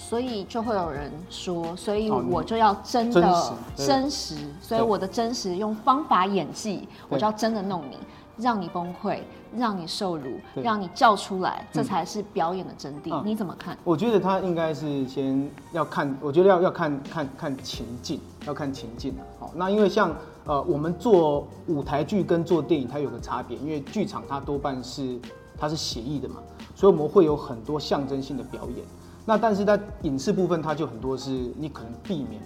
[0.08, 7.96] 所以就会有人说，所以我就要真的真实，真实，所以我的真实用方法演技，我就要真的弄你，
[8.36, 9.20] 让你崩溃，
[9.56, 13.14] 让你受辱，让你叫出来，这才是表演的真谛。
[13.14, 13.78] 嗯、你怎么看？
[13.84, 19.14] 我觉得他应该是先要看，我觉得要要看看看情境，要看情境。
[19.38, 20.12] 好，那因为像
[20.44, 25.20] 呃，我们做舞台剧跟做电影，它有个差别，因为剧场它多半是
[25.56, 26.36] 它是写意的嘛，
[26.74, 28.84] 所以我们会有很多象征性的表演。
[29.26, 32.40] 那但是在影视部分，它就很多是你可能避免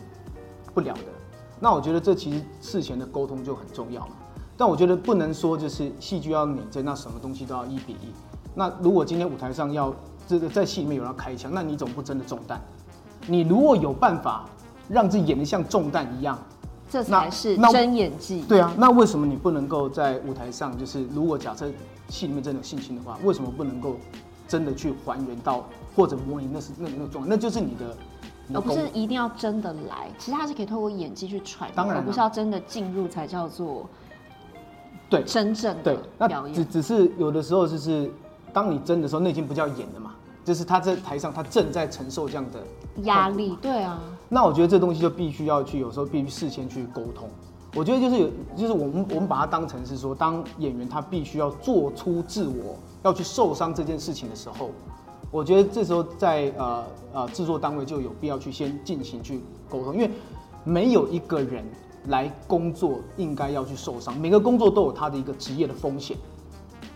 [0.75, 1.03] 不了的。
[1.61, 4.17] 那我觉得这其实事前的沟通就很重要嘛。
[4.57, 8.13] 但我觉得不能说就是戏剧要拟真，那什么东西都要一比一。
[8.55, 9.93] 那如果今天舞台上要
[10.29, 12.61] 这个在戏里面有人要开枪，那你总不真的中弹。
[13.27, 14.49] 你如果有办法
[14.89, 16.39] 让自己演得像中弹一样，
[16.91, 18.43] 这才是真演技。
[18.43, 21.69] 对啊，那为什么你不能够在舞台上，就是如果假设
[22.09, 23.97] 戏里面真的有性侵的话，为什么不能够
[24.49, 25.65] 真的去还原到？
[25.97, 27.97] 或者模拟那是那那状态，那就是你的，
[28.53, 30.11] 而不是一定要真的来。
[30.19, 33.89] 其实它是可以透过演技去揣摩，而不是要真的进入才叫做
[35.09, 36.53] 对真正的表演。
[36.53, 38.11] 只只是有的时候就是，
[38.53, 42.59] 当你真的时候，那已经不叫演了嘛，就是他在台上他正在承受这样的
[43.05, 43.57] 压力。
[43.63, 47.31] 对啊，那我觉得这东西就必须要去，有时候必须事先去沟通。
[47.73, 54.71] 我觉得就是有，就是我们我们把它当成是说，当演员他必须要做出自我要去受伤这件事情的时候。
[55.31, 60.09] 我觉得这时候在呃呃制作单位就有必要去先进行去沟通，因为
[60.63, 61.65] 没有一个人
[62.07, 66.17] 来工作应该要去受伤，每个工作都有他的一个职业的风险，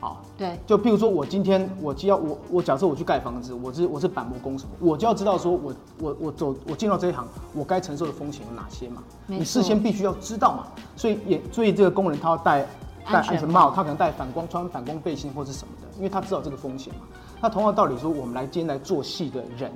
[0.00, 9.02] 啊，对，就譬如说我今天我就要我我假设我去盖房子，我是我是板模工什么，我就要知道说我我我走我进到这一行，我该承受的风险有哪些嘛？
[9.26, 12.64] 你事先必须要知道嘛，所以也所以这个工人他要戴
[13.12, 17.00] 戴安全帽，他可能戴反光穿反光背心或是什么的，因为他知道这个风险嘛。
[17.40, 19.70] 那同样道理说，我们来今天来做戏的人，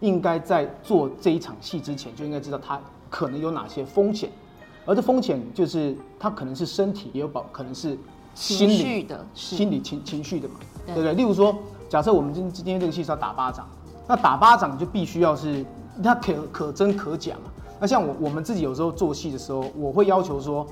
[0.00, 4.30] 应该在做这一场戏之前，就应该知道他可能有哪些风险，
[4.86, 7.98] 而这风险就是他可能是身体也有保，可能是
[8.34, 10.54] 心理的、心理情情绪的嘛，
[10.86, 11.12] 对不对？
[11.14, 11.56] 例如说，
[11.88, 13.66] 假设我们今今天这个戏是要打巴掌，
[14.06, 15.64] 那打巴掌就必须要是
[16.02, 17.50] 它可可真可假嘛。
[17.80, 20.66] 那像我我们自己有时候做戏的时候，我会要求说，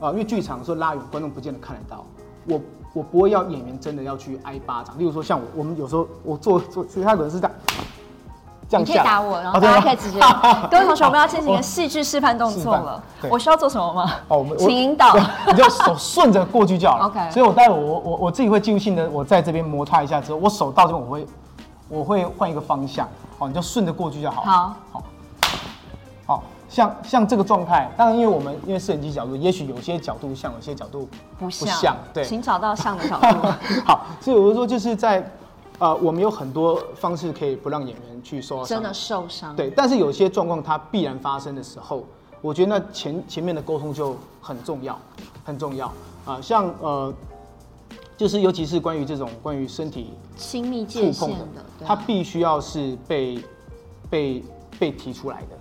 [0.00, 2.04] 啊，因为剧场说拉远，观众不见得看得到，
[2.48, 2.60] 我。
[2.92, 7.56] 我不会要演员真的要去挨巴掌，例如说像我，我们有时候我做做，其实他可能是这样，
[8.70, 10.18] 这样你可以打我，然后大家可以直接。
[10.18, 13.04] 哦、各位同学，我们要进行一个戏剧示范动作了。
[13.30, 14.10] 我需要做什么吗？
[14.28, 15.14] 哦，我们 请引导。
[15.46, 17.04] 你就手 顺着过去就好了。
[17.04, 17.30] OK。
[17.30, 21.26] 所以我待会我我我自己会记录性的，我在这边摩擦一下之后，我手到这边我会
[21.90, 23.06] 我会换一个方向。
[23.38, 24.40] 哦，你就顺着过去就好。
[24.40, 24.52] 好。
[24.52, 24.76] 好。
[24.92, 25.02] 好，
[26.76, 31.08] 像像这个状态，当然因为我们因为摄影机角度，也许有些角度像，有些角度
[31.38, 31.66] 不像。
[31.66, 31.96] 不像。
[32.12, 32.22] 对。
[32.22, 33.48] 请找到像的角度。
[33.86, 35.26] 好，所以我就说就是在。
[35.78, 39.54] 呃，我们有很多方式可以不让演员去受伤，真的受伤。
[39.54, 42.02] 对，但是有些状况它必然发生的时候，
[42.40, 44.98] 我觉得那前前面的沟通就很重要，
[45.44, 45.86] 很重要
[46.24, 46.40] 啊、呃。
[46.40, 47.12] 像呃，
[48.16, 53.38] 就是尤其是关于这种关于身体亲密界限的，它必须要是被
[54.08, 54.42] 被
[54.78, 55.55] 被提出来的。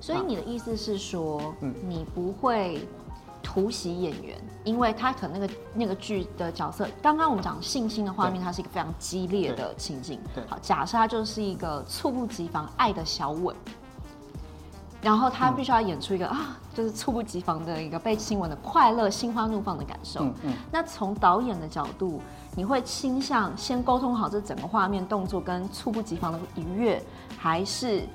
[0.00, 2.80] 所以你的意思是说，嗯，你不会。
[3.42, 10.20] 突袭演员，因为他可能那个那个剧的角色，刚刚我们讲性侵的画面，它是一个非常激烈的情景。
[10.34, 13.56] 对，好，假设他就是一个猝不及防爱的小吻，
[15.00, 20.20] 然后他必须要演出一个、嗯、啊，就是猝不及防的一个被亲吻的快乐、心花怒放的感受。
[20.22, 20.54] 嗯嗯。
[20.70, 22.20] 那从导演的角度，
[22.54, 27.02] 你会倾向先沟通好这整个画面动作跟猝不及防的愉悦，
[27.38, 28.06] 还是？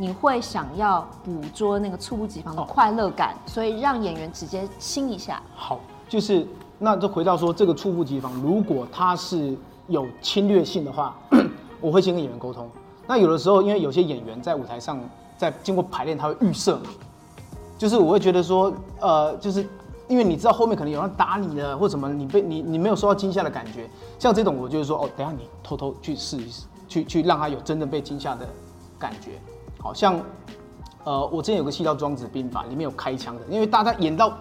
[0.00, 5.42] 你会想要捕捉那个猝不及防的快乐感，哦，所以让演员直接亲一下。
[5.54, 6.46] 好，就是
[6.78, 9.54] 那就回到说这个猝不及防，如果他是
[9.88, 11.14] 有侵略性的话，
[11.82, 12.66] 我会先跟演员沟通。
[13.06, 14.98] 那有的时候，因为有些演员在舞台上，
[15.36, 16.84] 在经过排练，他会预设嘛，
[17.76, 19.68] 就是我会觉得说，呃，就是
[20.08, 23.86] 因为你知道后面可能有人打你了，或什么，你被你你没有受到惊吓的感觉，
[24.18, 28.48] 像这种，我就是说，哦，等下你偷偷去试一试，去去让他有真正被惊吓的
[28.98, 29.32] 感觉。
[29.82, 30.20] 好像，
[31.04, 34.32] 呃，我之前有个戏叫《庄子兵法》，里面有开枪的，因为大家演到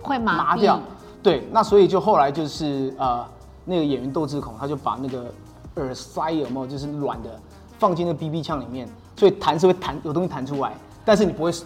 [0.00, 0.80] 会麻麻掉，
[1.22, 3.26] 对，那所以就后来就是呃，
[3.64, 5.26] 那个演员窦智孔，他就把那个
[5.74, 7.30] 耳塞有没有就是软的
[7.78, 10.72] 放进那个 BB 枪里面，所以弹是会弹有东西弹出来，
[11.04, 11.58] 但是你不会不，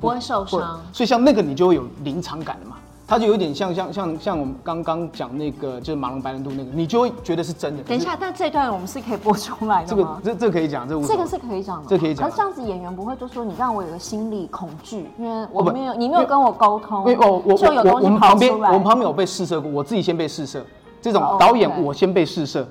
[0.00, 2.76] 不会受伤，所以像那个你就会有临场感的嘛。
[3.06, 7.82] 它就有点像像像像我们刚刚讲那个，就是马龙白兰度那个，你就会觉得是真的。
[7.82, 12.24] 等一下，但这段我们是可以播出来的这个这这可以讲，这这个是可以讲的，这可以讲。
[12.24, 20.64] 可是这样子演员不会就说你让我有个心理恐惧，因为我没有你没有跟我沟通，因为哦我我我我们旁边我们旁边有被试射过，我自己先被试射，
[21.02, 22.66] 这种导演我先被试射，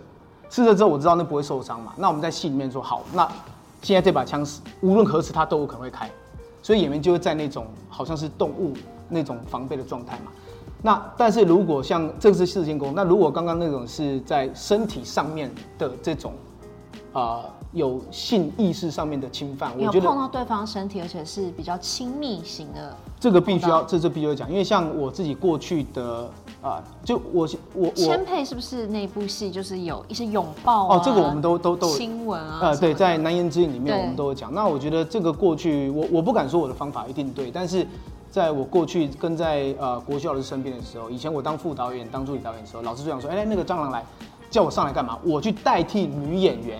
[0.49, 3.27] 试射之后我知道那不会受伤嘛，那我们在戏里面说好，那
[3.83, 6.09] 现在这把枪是无论何时它都有可能会开，
[6.63, 8.73] 所以演员就会在那种好像是动物
[9.13, 10.31] 那种防备的状态嘛。
[10.85, 16.33] 那但是如果像这个是事先沟通，那如果刚刚那种是在身体上面的这种，
[17.13, 26.29] 啊、呃，有性意识上面的侵犯，我觉得碰到对方身体，而且是比较亲密型的，这个必须要这这必须要讲，因为像我自己过去的
[26.61, 34.53] 啊、呃，就我我我千沛是不是那部戏就是有一些拥抱、啊、哦，这个我们都都都亲吻啊，呃对，在难言之隐里面我们都有讲。
[34.53, 37.87] 那我觉得这个过去我我不敢说我的方法一定对，但是。
[38.33, 44.03] 在我过去跟在呃国修老师身边的时候，以前我当副导演、当助理导演的时候，老师就想说：“哎、欸，那个蟑螂来，
[44.49, 45.19] 叫我上来干嘛？
[45.23, 46.79] 我去代替女演员，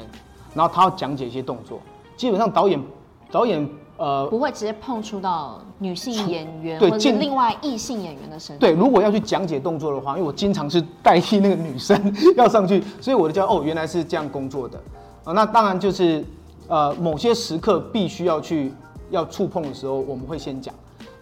[0.56, 1.80] 然后他要讲解一些动作。
[2.18, 2.82] 基本上导演
[3.30, 8.60] 导演呃不会直接碰触到女性演员对或者另外异性演员的身体。
[8.60, 11.96] 对，如果要去讲解动作的话，因为我经常是代替那个女生
[12.36, 15.34] 要上去，所以我就叫哦，原来是这样工作的啊、呃。
[15.34, 16.26] 那当然就是
[16.68, 18.74] 呃某些时刻必须要去
[19.12, 20.74] 要触碰的时候，我们会先讲。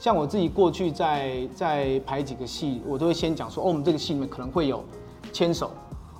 [0.02, 4.84] 像我自己过去在在排几个戏，我都会先讲说，哦，我们这个戏里面可能会有
[5.32, 5.70] 牵手，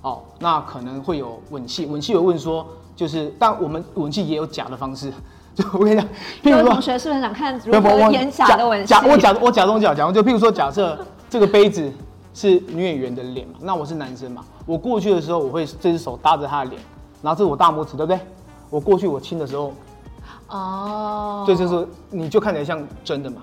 [0.02, 1.84] 哦，那可能会有吻戏。
[1.86, 2.64] 吻戏有问说，
[2.94, 5.12] 就是，但我们吻戏也有假的方式。
[5.56, 6.08] 就我跟你讲，
[6.44, 8.86] 譬如说，同学是不是想看如何演假的吻戏？
[8.86, 10.96] 假，我假，我假装假，假装就譬如说，假设
[11.28, 11.92] 这个杯子
[12.32, 16.80] 是女演员的脸嘛，那我是男生嘛，我过去的时候，我会这只手搭着她的脸，
[17.20, 18.20] 然后这是我大拇指，对不对？
[18.70, 19.72] 我过去我亲的时候，
[20.46, 23.42] 哦，对，就是你就看起来像真的嘛。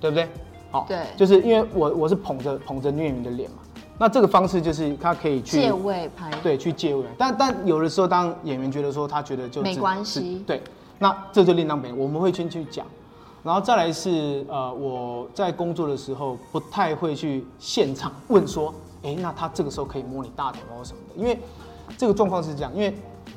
[0.00, 0.28] 对不对？
[0.70, 3.56] 好，对，就是因为我我是捧着捧着女演员的脸嘛，
[3.98, 7.04] 那这个方式就是他可以去借位拍，对，去借位。
[7.18, 10.62] 但但有的时候，当演员觉得说他觉得就没关系，对，
[10.98, 12.86] 那这就另当别论，我们会先去讲。
[13.42, 18.72] 然后再来是呃，我在工作的时候不太会去现场问说，
[19.02, 21.38] 哎，那他这个时候可以摸你大腿摸什么的，因为
[21.98, 22.94] 这个状况是这样，因为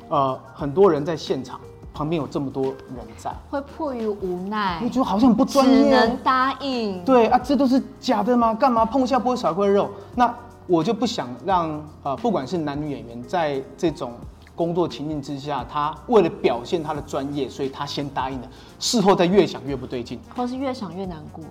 [0.08, 1.60] 呃很多人在现场。
[1.94, 2.74] 旁边有这么多人
[3.16, 7.02] 在，会迫于无奈，我觉得好像不专业，只能答应。
[7.04, 8.52] 对啊，这都是假的吗？
[8.52, 9.88] 干嘛碰一下不会少一块肉？
[10.16, 10.34] 那
[10.66, 14.12] 我就不想让呃，不管是男女演员，在这种
[14.56, 18.48] 工作情境之下，他为了表现他的专业，所以他先答应了，
[18.80, 21.44] 事后再越想越不对劲，或是越想越难过。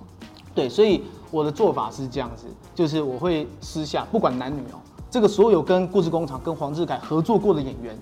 [0.53, 4.77] 对，所以我的做法是这样子，就是我会私下不管男女哦，
[5.09, 7.97] 这个所有跟故事工厂、跟黄志凯合作过的演员。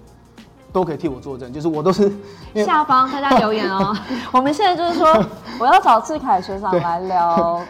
[0.72, 2.12] 都可以替我作证，就是我都是
[2.66, 3.96] 下方大家留言哦。
[4.32, 5.26] 我们现在就是说，
[5.60, 7.62] 我要找志凯学长来聊，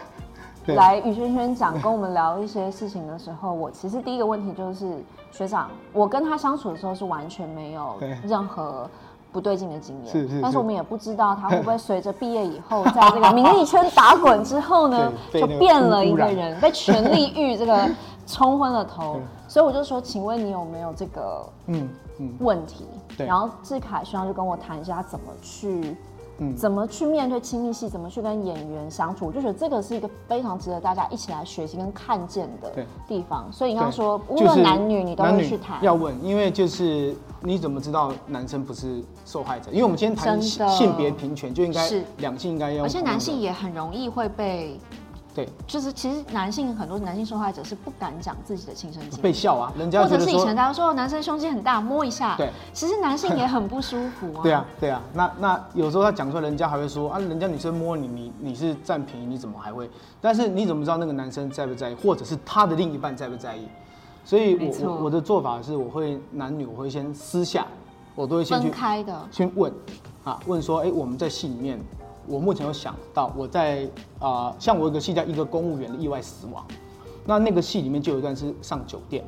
[0.66, 8.88] 来与轩轩讲，跟我们聊一些事情的时候，我其实第一个问题就是，学长，我跟他相处的时候是完全没有任何。
[9.32, 17.88] 不对劲的经验，是是是，但是我们也不知道他会不会随着毕业以后，在这个名利圈打滚之后呢，就变了一个人，被权力欲这个
[18.26, 19.18] 冲昏了头。
[19.48, 21.88] 所以我就说，请问你有没有这个嗯嗯
[22.40, 22.86] 问题？
[23.18, 25.96] 然后志凯学长就跟我谈一下怎么去。
[26.56, 27.88] 怎么去面对亲密戏？
[27.88, 29.26] 怎么去跟演员相处？
[29.26, 33.46] 我就觉得这个是一个非常值得大家一起来学习跟看见的地方。
[33.52, 35.80] 所以你刚说，无论男女，你都会去谈。
[35.84, 39.70] 要问，因为就是你怎么知道男生不是受害者？
[39.70, 44.80] 因为我们今天谈性别平权，就应该两性应该要，而且男性也很容易会被。
[45.34, 54.40] 对，就是其实男性很多男性受害者是不敢讲自己的亲身经历，被笑啊，人家或者是以前大家说男生胸肌很大，摸一下，对，其实男性也很不舒服啊。
[54.44, 59.88] 对啊，对啊，那那有时候他讲出来，人家还会说啊，人家女生摸你，你你是占便宜，你怎么还会？
[60.20, 63.66] 但是你怎么知道那个男生在不在意，或者是他的另一半在不在意？
[64.24, 67.66] 所以我，我我的做法是，我会男女我会先私下，
[68.14, 69.72] 我都会先去分开的，先问
[70.24, 71.80] 啊，问说，哎，我们在戏里面。
[72.26, 73.84] 我目前有想到，我在
[74.18, 76.64] 啊、呃，像我有个戏叫《一个公务员的意外死亡》，
[77.24, 79.24] 那那个戏里面就有一段是上酒店，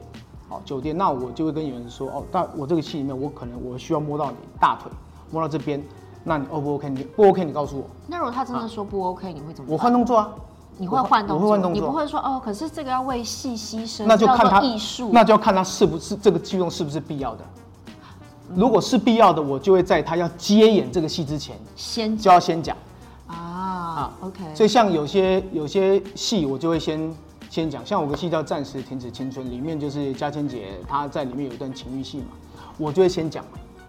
[0.49, 4.91] 好酒店，那我就会跟演员说，哦，但我这个戏里面我可能我需要摸到你大腿，
[5.31, 5.83] 摸到这边，
[6.23, 6.89] 那你 O 不 OK？
[6.89, 7.45] 你不 OK？
[7.45, 7.85] 你告诉我。
[8.07, 9.73] 那如果他真的说不 OK，、啊、你会怎么？
[9.73, 10.33] 我换动作啊。
[10.77, 11.47] 你会换动作？
[11.47, 11.81] 我会换动作。
[11.81, 17.45] 你不会说哦，可是这个要为戏牺牲，那就看他艺术，那就要看他是不是这个举动是不是必要的。
[18.55, 22.77] 如果是必要的，我就会在他要接演这个戏之前，先就要先讲。
[23.27, 27.15] 啊，OK，所以像有些有些戏，我就会先
[27.49, 32.27] 先讲，像我个戏叫《暂时停止青春》，里面就是嘉千姐她在里面有一段情欲戏嘛，
[32.77, 33.45] 我就会先讲。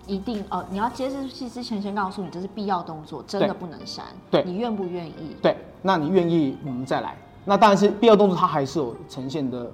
[0.07, 4.05] 一定哦，你要接这出戏之前，先告诉你这是必要动作，真的不能删。
[4.29, 5.35] 对，你愿不愿意？
[5.41, 7.17] 对，那你愿意，我们再来。
[7.43, 9.69] 那当然是必要动作，它还是有呈现的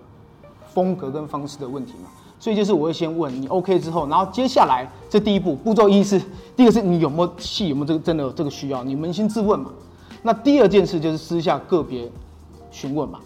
[0.67, 2.09] 风格跟方式的问题嘛。
[2.41, 6.19] 所以就是我会先问你 OK 之后，然后接下来这第一步步骤一是
[6.55, 9.69] 第一个是你有没有戏，有没有这个真的有这个需要，你扪心自问嘛。
[10.23, 12.09] 那第二件事就是私下个别
[12.71, 13.19] 询问嘛。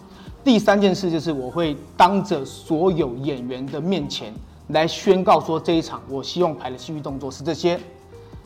[0.44, 4.34] 第三件事就是我会当着所有演员的面前
[4.68, 7.80] 来宣告说，这一场我希望排的戏剧动作是这些。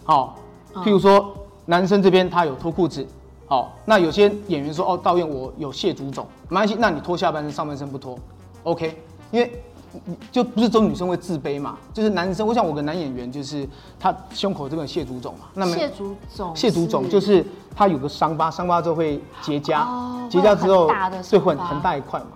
[0.05, 0.37] 好，
[0.73, 1.35] 譬如说
[1.67, 3.05] 男生这边他有脱裤子，
[3.49, 8.17] 好，那有些演员说哦，导演我有蟹足肿，没关系，那你脱下半身，上半身不脱
[8.63, 8.97] ，OK，
[9.33, 9.53] 因为。
[10.31, 12.47] 就不是说女生会自卑嘛，就是男生。
[12.47, 13.69] 我想我个男演员就是
[13.99, 20.89] 他胸口这边有蟹足肿嘛，那么蟹足肿，蟹足肿就是他有个伤疤，伤疤之后会结痂，哦、结痂之后
[21.31, 22.27] 对会很，很大一块嘛。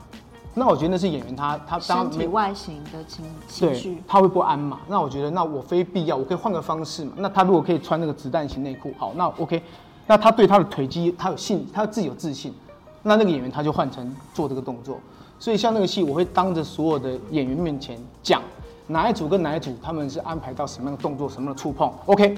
[0.56, 4.78] 那我觉得那是演员他他当身体外形的情情绪，他会不安嘛。
[4.86, 7.12] 那我觉得那我非必要，我可以换个方式嘛。
[7.16, 9.60] 那他如果可以穿那个子弹型内裤，好，那 OK。
[10.06, 12.54] 那他对他的腿肌他有信，他自己有自信，
[13.02, 15.00] 那那个演员他就换成做这个动作。
[15.38, 18.40] 所以像那个戏，我会当着所有的演员面前讲
[18.86, 21.92] 哪一组跟哪一组他们是安排到什么样的动作、什么样的触碰。
[22.06, 22.36] OK，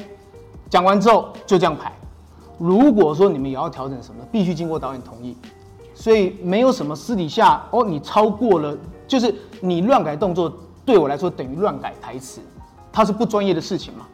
[0.71, 1.93] 讲完之后就这样排。
[2.59, 5.37] 如果说你们也要调整什么，必须经过导演同意。
[5.95, 8.77] 所以没有什么私底下哦，你超过了，
[9.07, 10.53] 就是你乱改动作，
[10.85, 12.41] 对我来说等于乱改台词，
[12.93, 14.07] 它是不专业的事情嘛。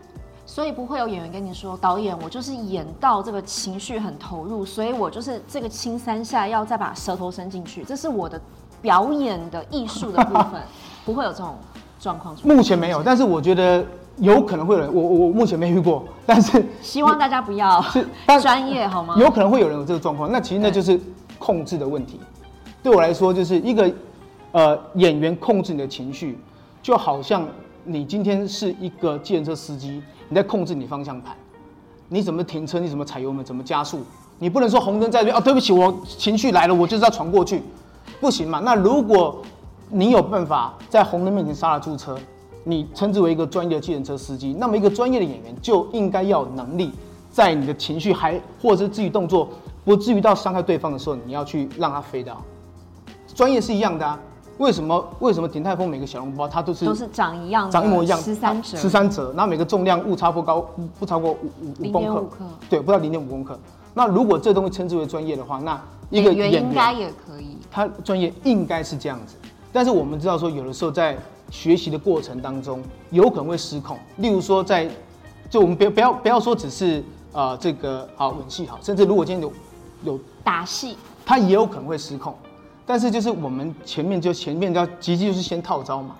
[0.47, 8.41] 所以不会有演员跟你说，导演，我就是演到这个情绪很投入，所以我就是这个亲三下要再把舌头伸进去，这是我的。
[8.83, 10.61] 表演的艺术的部分
[11.07, 11.57] 不会有这种
[11.99, 12.55] 状况出现。
[12.55, 13.83] 目前没有，但是我觉得
[14.16, 14.93] 有可能会有人。
[14.93, 18.07] 我我目前没遇过， 但是希望大家不要是
[18.43, 19.14] 专业好吗？
[19.18, 21.01] 有可能会有人有这个状况，那其实那就是
[21.39, 22.20] 控制的问题。
[22.83, 23.91] 对我来说，就是一个
[24.51, 26.39] 呃演员控制你的情绪，
[26.83, 27.47] 就好像
[27.85, 31.37] 你今天是一个计程车司机，你在控制你方向盘，
[32.09, 34.01] 你怎么停车，你怎么踩油门，怎么加速，
[34.41, 37.62] 你不能说红灯在这边啊，对不起，我情绪来了，我就是要闯过去。
[38.20, 38.60] 不行嘛？
[38.60, 39.42] 那如果
[39.88, 42.16] 你有办法在红灯面前刹得住车，
[42.64, 46.92] 你称之为一个专业的计程车司机，那么一个专业的演员就应该要有能力，
[47.30, 49.48] 在你的情绪还或者是肢体动作
[49.84, 52.40] 不至于到伤害对方的时候，你要去让他飞到。
[53.34, 54.18] 专业是一样的啊。
[54.58, 55.04] 为什么？
[55.18, 60.64] 为什么鼎泰丰每个小笼包它都是都是长一样，长一模一样，十三折，十三折，那每个重量误差不高，
[61.00, 63.58] 不超过五五五公克，对，不到零点五公克。
[63.94, 65.80] 那如果这东西称之为专业的话，那
[66.12, 67.56] 一个演员应该也可以。
[67.70, 69.34] 他专业应该是这样子，
[69.72, 71.16] 但是我们知道说，有的时候在
[71.50, 73.98] 学习的过程当中，有可能会失控。
[74.18, 74.86] 例如说，在
[75.48, 77.02] 就我们不要不要不要说只是
[77.32, 79.52] 呃这个好吻戏好，甚至如果今天有
[80.12, 82.34] 有打戏，他也有可能会失控。
[82.84, 86.14] 但是就是我们前面就前面要积极就是先套招嘛，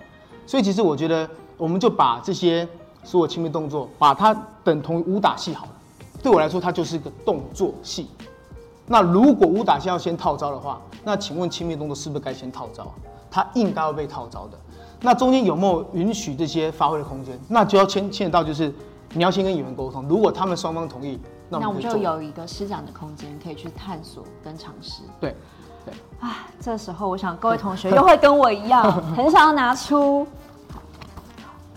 [0.47, 1.29] 所以其实我觉得
[1.59, 2.67] 我们就把这些
[3.05, 4.33] 所有亲密动作，把它
[4.65, 5.73] 等同于武打戏好了。
[6.23, 8.07] 对我来说，它就是一个动作戏。
[8.87, 12.87] 那如果武打先要先套招的话，那请问亲密动作是不是该先套招？
[13.31, 14.59] 他应该要被套招的。
[15.01, 17.39] 那中间有没有允许这些发挥的空间？
[17.49, 18.73] 那就要牵牵扯到就是
[19.15, 21.19] 你要先跟演员沟通，如果他们双方同意，
[21.49, 25.03] 那我们，那我们就有一个施展的空间，可以去探索跟尝试。
[25.21, 25.35] 对，
[25.85, 25.95] 对。
[26.21, 30.27] 啊，这时候我想各位同学又会跟我一样， 很想要拿出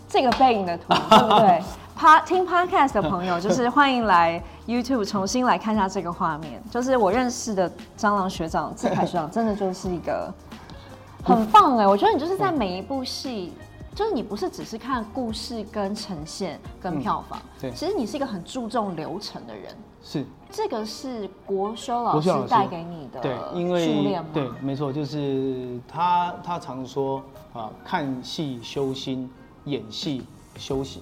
[0.08, 1.64] 这个背影的图，对不对？
[1.96, 6.62] 趴听 Podcast 的朋友， 就是欢迎来 YouTube 重新来看一下这个画面。
[6.70, 10.32] 就是我认识的蟑螂学长、智凯学长，真的就是一个
[11.24, 11.88] 很棒哎！
[11.88, 13.54] 我觉得你就是在每一部戏，
[13.96, 19.74] 就是你不是只是看故事跟呈现跟票房，对，其实你是一个很注重流程的人。
[20.04, 27.24] 是，这个是国修老师带给你的，对，因为对，没错，就是他他常说
[27.54, 29.28] 啊，看戏修心，
[29.64, 30.24] 演戏
[30.58, 31.02] 修行。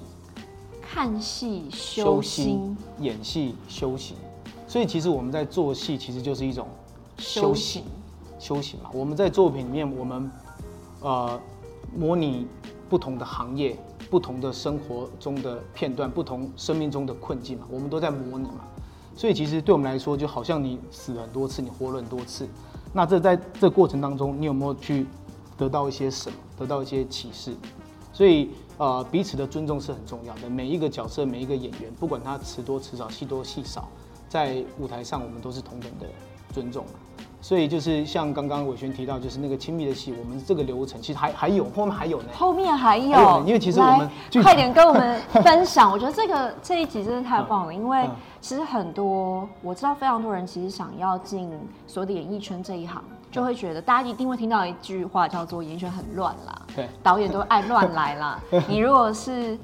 [0.85, 4.15] 看戏修心，演戏修行，
[4.67, 6.67] 所以其实我们在做戏，其实就是一种
[7.17, 7.83] 修行，
[8.37, 8.89] 修行嘛。
[8.93, 10.29] 我们在作品里面，我们
[11.01, 11.39] 呃
[11.97, 12.45] 模拟
[12.89, 13.75] 不同的行业、
[14.09, 18.61] 不同的生活中的片段、不同生命中的困境嘛，我们都在模拟嘛。
[19.15, 22.47] 所以其实对我们来说，就好像你死了很多次，你活了很多次。
[22.91, 25.07] 那这在这过程当中，你有没有去
[25.57, 26.35] 得到一些什么？
[26.57, 27.55] 得到一些启示？
[28.13, 28.51] 所以。
[28.79, 30.49] 呃，彼此的尊重是很重要的。
[30.49, 33.87] 每一个角色，每一个演员，不管他词多词少、戏多戏少，
[34.27, 36.07] 在舞台上我们都是同等的
[36.51, 36.83] 尊重。
[37.39, 42.29] 所以就是像刚刚伟轩提到，就是那个亲密的戏，我们这个流程其实还还有后面还有呢。
[42.33, 44.09] 后面还有，还有，因为其实我们
[44.41, 45.91] 快点跟我们分享。
[45.91, 48.09] 我觉得这个这一集真的太棒了， 因为
[48.41, 51.47] 其实很多我知道非常多人其实想要进
[51.85, 53.03] 所有的演艺圈这一行。
[53.33, 58.39] 就会觉得大家一定会听到一句话，叫做“演艺圈很乱啦”，对，导演都爱乱来啦。
[58.69, 59.57] 你如果是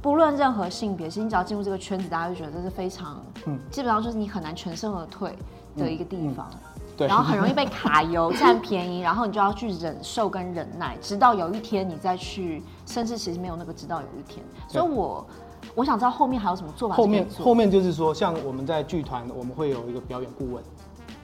[0.00, 5.36] 不论任何性别，其实你只要进入这个圈子，大家就觉得这是非常，嗯，基本上就是你很难全身而退
[5.76, 6.48] 的一个地方。
[6.96, 14.44] 对，然后很容易被 卡油占便宜，然后你就要去忍受跟忍耐，直到有一天你再去，甚至其实没有那个直到有一天。
[14.68, 15.26] 所以我
[15.74, 16.94] 我想知道后面还有什么做法。
[16.94, 20.62] 后面后面就是说，像我们在剧团，我们会有一个表演顾问。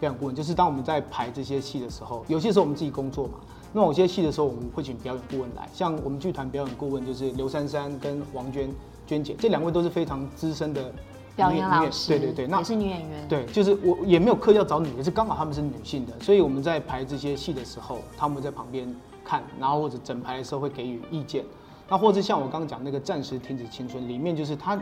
[0.00, 3.34] 表演顾问就是当我们在排这些戏的时候，有些时候我们自己工作嘛，
[3.72, 8.68] 那有些戏的时候我们会请表演顾问来，像我们剧团表演顾问就是刘珊珊跟王娟
[9.06, 10.92] 娟姐，这两位都是非常资深的
[11.36, 21.44] 表演老师，对对对，那也是女演员，对，就是我也没有刻意要找女的，是刚好他们是女性的，所以我们在排这些戏的时候，他们在旁边看，然后或者整排的时候会给予意见，
[21.88, 24.80] 那或者像我刚刚讲那个暂时停止青春里面，就是他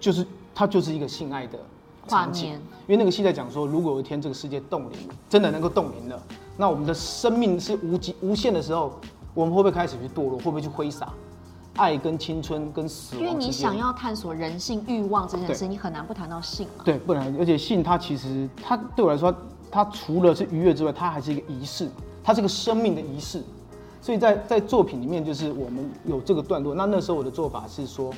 [0.00, 1.58] 就是他就是一个性爱的。
[2.08, 4.98] 画面，因为那个戏在讲说，如果有一天这个世界冻龄，
[5.28, 6.20] 真的能够冻龄了，
[6.56, 8.92] 那我们的生命是无极无限的时候，
[9.34, 10.36] 我们会不会开始去堕落？
[10.38, 11.12] 会不会去挥洒
[11.76, 13.24] 爱跟青春跟死亡？
[13.24, 16.84] 因为你想要探索人性欲望这件事，你很难不谈到性嘛。
[16.84, 19.34] 对，不然，而且性它其实它对我来说，
[19.70, 21.88] 它除了是愉悦之外，它还是一个仪式，
[22.22, 23.42] 它是个生命的仪式。
[24.00, 26.74] 所以在在作品里面，就是我们有这个段落。
[26.74, 28.12] 那那时候我的做法是说。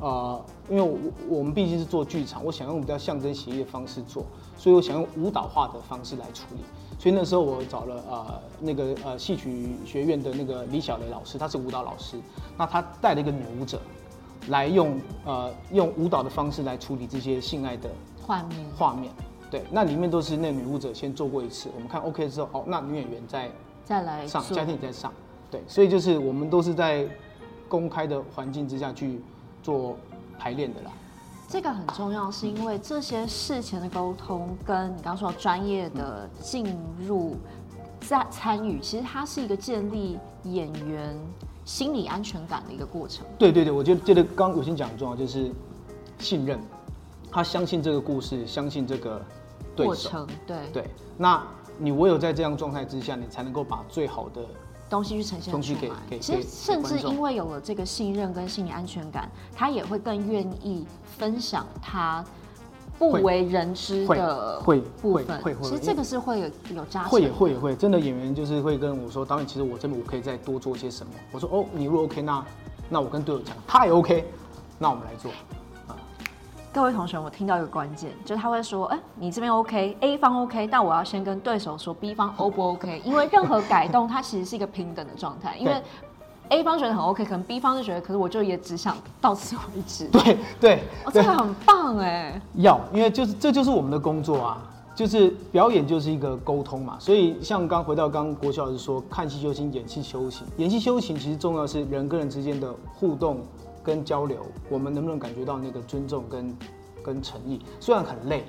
[0.00, 0.98] 呃，因为我
[1.28, 4.24] 我们毕竟是做剧场，我想用比较象征协议的方式做，
[4.56, 6.62] 所以我想用舞蹈化的方式来处理。
[6.98, 12.16] 所以那时候我找了呃那个呃戏曲学院的那个李小雷老师，他是舞蹈老师，
[12.56, 13.82] 那他带了一个女舞者
[14.48, 17.90] 来用呃用舞蹈的方式来处理这些性爱的
[18.22, 19.12] 画面画面。
[19.50, 23.50] 对，那里面都是那女舞者先做过一次，我们看 OK 之后，哦，那女演员再
[23.84, 25.12] 再来上，家庭再上。
[25.50, 27.06] 对，所以就是我们都是在
[27.68, 29.20] 公开的环境之下去。
[29.62, 29.96] 做
[30.42, 30.90] 排练的啦，
[31.48, 36.66] 这个很重要，是因为这些事前的沟通，跟你刚刚说专业的进
[36.98, 37.36] 入
[38.00, 41.16] 在参与，其实它是一个建立演员
[41.64, 43.24] 心理安全感的一个过程。
[43.38, 45.52] 对对对，我觉得这个刚刚我先讲很重要，就是
[46.18, 46.58] 信任，
[47.30, 49.24] 他相信这个故事，相信这个
[49.76, 50.90] 对，过程，对对。
[51.16, 51.40] 那
[51.78, 54.44] 你唯有在这样状态之下，你才能够把最好的。
[54.92, 59.26] 东西去呈现出来，其实甚至因为有了这个信任跟心理安全感，
[59.56, 60.86] 他也会更愿意
[61.16, 62.22] 分享他
[62.98, 64.60] 不为人知的
[65.00, 65.26] 部分。
[65.40, 67.08] 会会会，其实这个是会有有加成。
[67.08, 71.10] 会也会也会，真的演员就是会跟我说，导演，其实我这边我可以再多做些什么。
[71.32, 72.44] 我说哦，你如果 OK，那
[72.90, 74.26] 那我跟队友讲，他也 OK，
[74.78, 75.30] 那我们来做。
[76.74, 85.54] 各位同学，我听到一个关键，就是他会说：“哎、欸，你这边 OK，A 方 OK，但我要先跟对手说 B 方 O 不 OK，因为任何改动它其实是一个平等的状态。
[85.58, 85.82] 因为
[86.48, 90.06] A 方觉得很 OK，可能 B 方就觉得，可是我就也只想到此为止。
[90.06, 92.40] 对”对这个很棒哎。
[92.54, 94.62] 要，因为就是这就是我们的工作啊，
[94.94, 96.96] 就是表演就是一个沟通嘛。
[96.98, 100.46] 所以像刚回到刚刚国修老师说，看戏修行，演戏修行。
[100.56, 103.42] 演戏修行其实重要是人跟人之间的互动
[103.82, 106.56] 跟交流，我们能不能感觉到那个尊重跟
[107.02, 107.60] 跟诚意？
[107.80, 108.44] 虽然很累，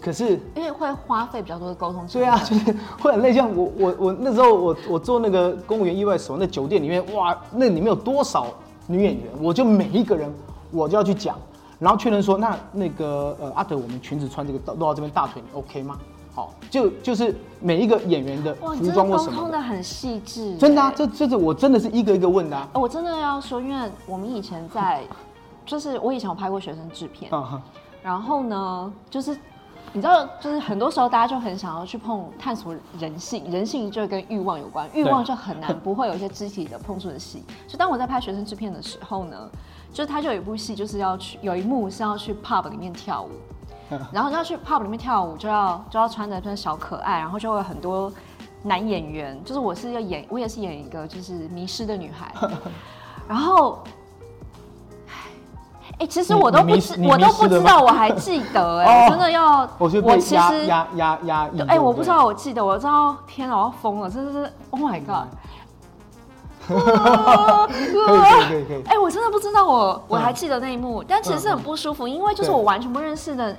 [0.00, 2.06] 可是因为会花费比较多的沟通。
[2.08, 3.32] 对啊，就是会很累。
[3.32, 8.48] 像我我我那时候我我做那个公务员意外死亡那酒店里面，哇，那里面有多少
[8.86, 9.26] 女演员？
[9.40, 10.32] 我就每一个人
[10.70, 11.38] 我就要去讲，
[11.78, 15.98] 然后确认说，那那个呃阿德，我们裙子穿这个到露到这边大腿，你 OK 吗？
[16.34, 20.56] 好，就就是每一个演员的服装或什么的，沟通的很细致。
[20.56, 22.68] 真的啊，这这是我真的是一个一个问的啊。
[22.74, 25.04] 我真的要说，因为我们以前在，
[25.64, 27.30] 就是我以前有拍过学生制片，
[28.02, 29.30] 然后呢，就是
[29.92, 37.44] 你知道，就是很多时候大家就很想要去碰探索人性，人性就跟欲望有关，欲望就很难不会有一些肢体的碰触的戏。
[37.68, 39.48] 所以当我在拍学生制片的时候呢，
[39.92, 43.30] 就是他就有一部戏，就是要去有一幕是要去 pub 里面跳舞。
[44.12, 48.12] 然后要去 pub 里面跳舞，就要就要穿着穿小可爱，然后就会有很多
[48.62, 52.32] 男演员，就是我是要演，我也是演一个就是迷失的女孩。
[53.28, 53.82] 然后，
[55.98, 65.28] 哎，其实我都不知，我都不知道，我还记得，哎，真的要，我其实压压压抑，哎，我不知道，我记得，我知道，天啊，我要疯了，真的是，Oh my god！
[67.68, 73.56] 可以可以可以，哎，我真的不知道，我我还记得那一幕，但其实是很不舒服，因为就是我完全不认识的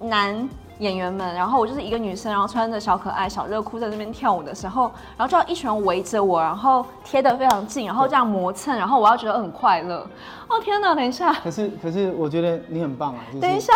[0.00, 0.48] 男
[0.78, 10.06] 演员们，然后我就是一个女生，然后穿着小可爱小热裤在那边跳舞的时候，然后就要一群人围着我，然后贴得非常近，然后这样磨蹭，然后我要觉得很快乐。
[10.48, 11.32] 哦天哪，等一下！
[11.32, 13.20] 可是可是我觉得你很棒啊！
[13.40, 13.72] 等一下。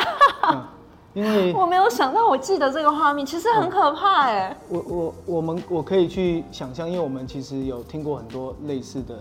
[1.12, 4.56] 因为我没有想到，我记得这个画面，其实很可怕哎。
[4.68, 9.18] 我我我们我可以去想象，因为我们其实有听过很多类似的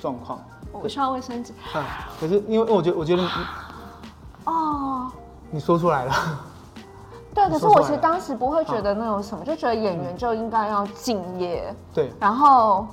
[0.00, 0.40] 状况。
[0.72, 1.52] 我需要卫生纸。
[1.72, 3.22] 啊，可是因为我觉得，我觉得，
[4.46, 5.10] 哦，
[5.50, 6.12] 你说出来了。
[7.32, 11.72] 对，可是我其实当时不会觉得那有什么，就觉得演员就应该要敬业。
[11.94, 12.10] 对。
[12.18, 12.84] 然后，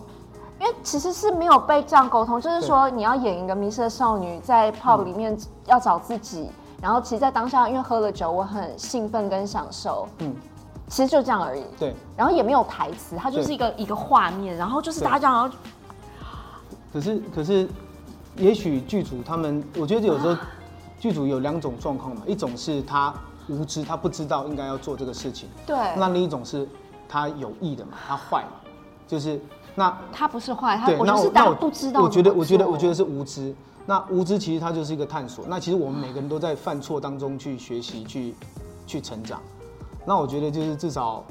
[0.60, 5.36] 因为其实是没有被这样沟通，就是说你要演一个迷失的少女，在 pub 里面
[5.66, 6.52] 要找自己。
[6.82, 10.08] 然后其实，在当下，因为喝了酒，我很兴奋跟享受。
[10.20, 10.36] 嗯，
[10.88, 11.64] 其实就这样而已。
[11.80, 11.96] 对。
[12.16, 15.34] 然后也没有台词，它就是一个一个画面，然后就是大家这样。
[15.34, 15.58] 然后
[16.94, 17.68] 可是可是，
[18.36, 20.36] 也许剧组他们，我觉得有时候
[21.00, 23.14] 剧组有两种状况嘛，一种是他
[23.48, 25.50] 无知，他不知道应该要做这个事情。
[25.66, 25.76] 对。
[25.98, 26.68] 那另一种是
[27.08, 28.58] 他有意的嘛，他坏嘛，
[29.08, 29.42] 就是
[29.74, 32.02] 那他不是坏，他我就是大不知道。
[32.02, 33.56] 我觉得我觉得我觉得是无知。
[33.86, 35.46] 那无知其实它就是一个探索。
[35.48, 38.36] 那其实我们每个人都在犯错当中去学习、去
[38.88, 39.42] 去成长。
[40.06, 41.24] 那我觉得就是至少，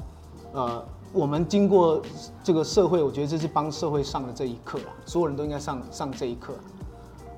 [0.53, 2.01] 呃，我们经过
[2.43, 4.85] 这个社会，我觉得这是帮社会上的这一课啦。
[5.05, 6.53] 所有人都应该上上这一课，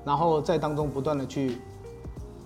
[0.04, 1.58] 然后在当中不断的去。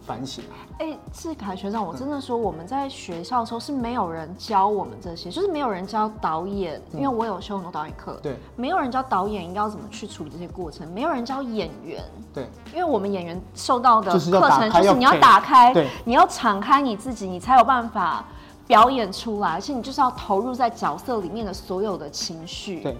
[0.05, 0.57] 反省啊！
[0.79, 12.03] 哎，志凯学长，我真的说，我们在学校的时候是没有人教我们这些，就是没有人教导演，因为我有修很多导演课，对，没有人教导演应该要怎么去处理这些过程，没有人教演员，
[12.35, 14.19] 对，因为我们演员受到的课
[14.51, 18.25] 程就是你要打开，对，你要敞开你自己，你才有办法
[18.67, 22.97] 表演出来，而且你就是要投入在角色里面的所有的情绪，对。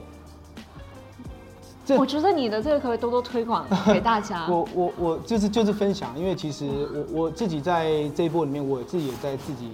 [1.99, 4.47] 我觉得你的这个可不可以多多推广 给大家？
[4.49, 9.73] 我我我就是就是分享，因为其实我我自己在这一波里面，我自己也在自己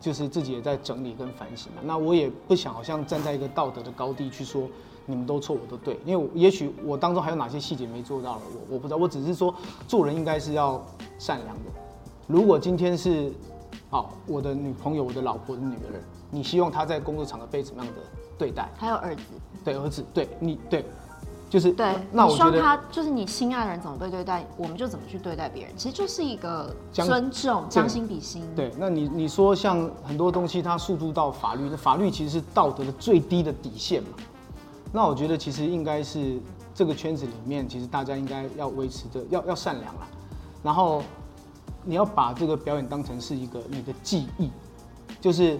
[0.00, 1.70] 就是自己也在整理跟反省。
[1.82, 4.62] 那我也不想好像站在一个道德的高地去说
[5.06, 8.96] 你们都错，我都对，因为也许我当中还有哪些细节没做到了，我我不知道。
[8.96, 9.54] 我只是说
[9.86, 10.84] 做人应该是要
[11.18, 11.62] 善良的。
[12.26, 13.32] 如果今天是
[13.90, 18.00] 哦我的女朋友、我的老婆的女儿，你希望她在工作场合被怎么样的
[18.38, 18.68] 对待？
[18.76, 19.22] 还有儿子，
[19.64, 20.84] 对儿子，对你对。
[21.50, 28.42] 就是对，那我希望他就是你心爱的人怎么被对待，我们就怎么去对待别人，其实就是一个尊重，将心比心。
[28.54, 34.10] 对，那你你说像很多东西，它诉诸到法律，法律其实是道德的最低的底线嘛。
[34.92, 36.38] 那我觉得其实应该是
[36.74, 40.06] 这个圈子里面，其实大家应该要维持着，要要善良啦。
[40.62, 41.02] 然后
[41.82, 44.50] 你要把这个表演当成是一个你的技艺，
[45.20, 45.58] 就是。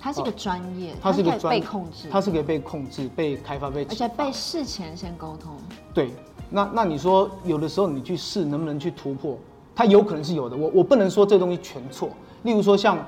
[0.00, 5.56] 它是一个专业，它是一个专被控制，它是可以被控制、被开发、被而且被事前先沟通。
[5.92, 6.12] 对，
[6.48, 9.36] 那那你说有的时候你去试能不能去突破？
[9.74, 10.56] 它有可能是有的。
[10.56, 12.10] 我我不能说这东西全错。
[12.42, 13.04] 例如说像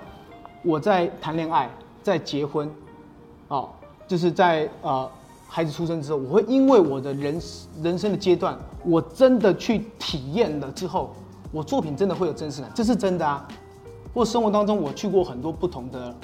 [0.62, 1.70] 我在谈恋爱、
[2.02, 2.70] 在结婚，
[3.48, 3.68] 哦，
[4.06, 5.08] 就是在呃
[5.48, 7.40] 孩子出生之后，我会因为我的人
[7.82, 11.14] 人生的阶段，我真的去体验了之后，
[11.52, 13.46] 我作品真的会有真实感，这是真的啊。
[14.12, 16.14] 或生活当中我去过很多不同的。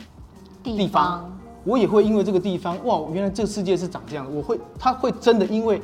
[0.74, 1.30] 地方，
[1.64, 4.30] 我也会因为这个地方，哇，原来这个世界是长这样的。
[4.30, 5.80] 我会，他会真的因为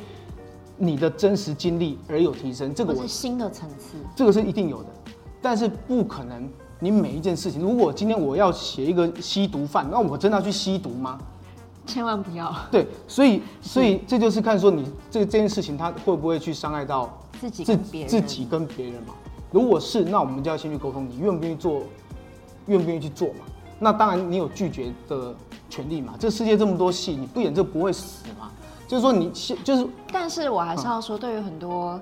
[0.77, 2.73] 你的真实经历而有提升。
[2.73, 4.89] 这个我是新的层次，这个是一定有的。
[5.41, 11.19] 但是不可能，你每一件事情，如果今天我要写一个吸毒犯，那我真的要去吸毒吗？
[11.85, 12.55] 千万不要。
[12.71, 19.13] 对，所以 所以这就是看说你这这件事情，他会不会去伤害到自己自别自己跟别人嘛？
[19.51, 21.83] 如果是，那我们就要先去沟通，你愿不愿意做，
[22.67, 23.45] 愿不愿意去做嘛？
[23.83, 25.35] 那当然你有拒绝的
[25.69, 26.15] 权利嘛。
[26.17, 28.49] 这世界这么多戏，你不演这不会死嘛？
[28.87, 29.29] 就是说你
[29.63, 31.99] 就是，但是我还是要说，对于很多。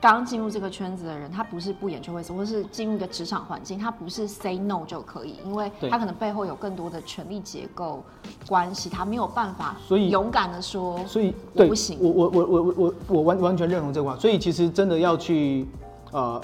[0.00, 8.04] 刚进入这个圈子的人，他不是不演就会死，或是进入一个职场环境，他不是 say no 就可以，因为他可能背后有更多的权力结构
[8.46, 15.66] 关系，他没有办法，所以勇敢的说，所以我不行，我我我我我我我完完全认同这个话，所以其实真的要去
[16.12, 16.38] 呃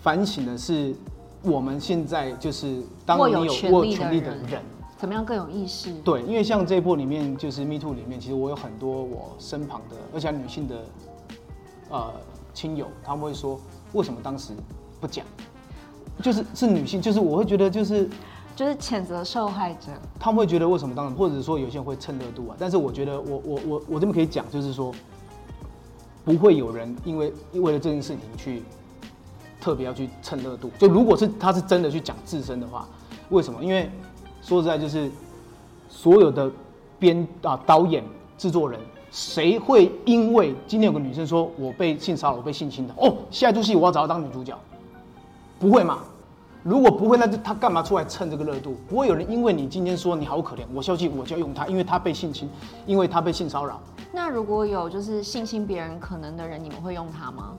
[0.00, 0.94] 反省的是，
[1.44, 3.40] 我们现在就是当你有
[3.70, 4.62] 握有权力的人，
[4.96, 5.92] 怎么样更有意识？
[6.04, 10.84] 对，因为像这一波里面，就是 Me Too 里面，其实我有很多我身旁的，而且女性的
[11.90, 12.12] 呃。
[12.54, 13.58] 亲友他们会说，
[13.94, 14.52] 为什么当时
[15.00, 15.26] 不讲？
[16.22, 18.08] 就是是女性，就是我会觉得就是
[18.54, 19.90] 就是谴责受害者。
[20.20, 22.54] 他们会觉得为什么当时，或者说有些人会蹭热度啊。
[22.56, 24.94] 但是我觉得我我我我这边可以讲，就是说
[26.24, 28.62] 不会有人因为为了这件事情去
[29.64, 30.70] 特别要去蹭热度。
[30.78, 32.86] 就如果是他是真的去讲自身的话，
[33.30, 33.64] 为什么？
[33.64, 33.90] 因为
[34.42, 35.10] 说实在，就是
[35.88, 36.50] 所有的
[36.98, 38.04] 编啊导演
[38.36, 38.78] 制作人。
[39.10, 44.54] 谁会因为今天有个女生说我被性骚扰、我被性侵的哦，下一出戏我要找她当女主角，
[45.58, 46.00] 不会嘛？
[46.62, 48.76] 如果不会，那就他干嘛出来蹭这个热度？
[48.88, 52.50] 不会有人因为你今天说你好可怜，我消气我就要用她，因为她被性侵，
[52.86, 53.80] 因为她被性骚扰。
[54.12, 57.52] 那如果有就是性侵别人可能的人，你们会用她吗？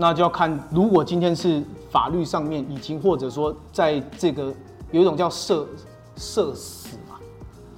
[0.00, 4.50] 那就要看，如果今天是法律上面已经或者说在这个
[4.92, 5.68] 有一种叫社
[6.16, 7.16] 社死嘛，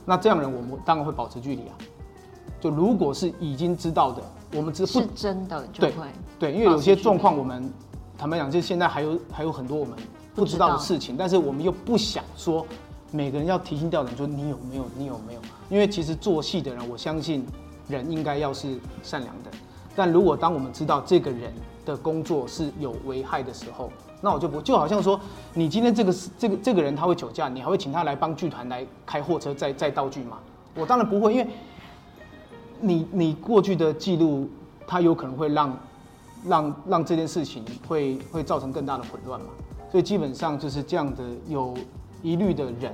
[0.05, 1.75] 那这样的人我们当然会保持距离啊。
[2.61, 4.23] 就如果是已经知道的，
[4.55, 5.93] 我们知不是真的就会
[6.39, 7.69] 对对，因为有些状况我们
[8.17, 9.99] 坦白讲，就现在还有还有很多我们
[10.33, 12.65] 不知道的事情，但是我们又不想说
[13.11, 15.41] 每个人要提心吊胆，说你有没有你有没有？
[15.69, 17.45] 因为其实做戏的人，我相信
[17.89, 19.51] 人应该要是善良的，
[19.97, 21.53] 但如果当我们知道这个人
[21.85, 25.21] 的工作是有危害的时候，那我就不就好像说，
[25.55, 30.39] 你今天这个是这个这个人他会酒驾，你还会请他来帮剧团来开货车载载道具吗？
[30.75, 31.49] 我当然不会，因为。
[32.85, 34.51] 你你过去的记录，
[34.89, 35.79] 他有可能会让
[36.45, 39.47] 让让这件事情会会造成更大的混乱嘛？
[39.89, 41.75] 所以基本上就是这样的有
[42.25, 42.93] 疑虑的人，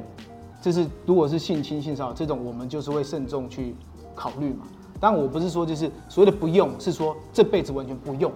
[0.61, 3.75] 就是如果是性侵性骚扰这种，我们就是会慎重去
[4.15, 4.67] 考虑嘛。
[5.01, 8.33] 当然我不是说就是所谓的不用，是说这辈子完全不用，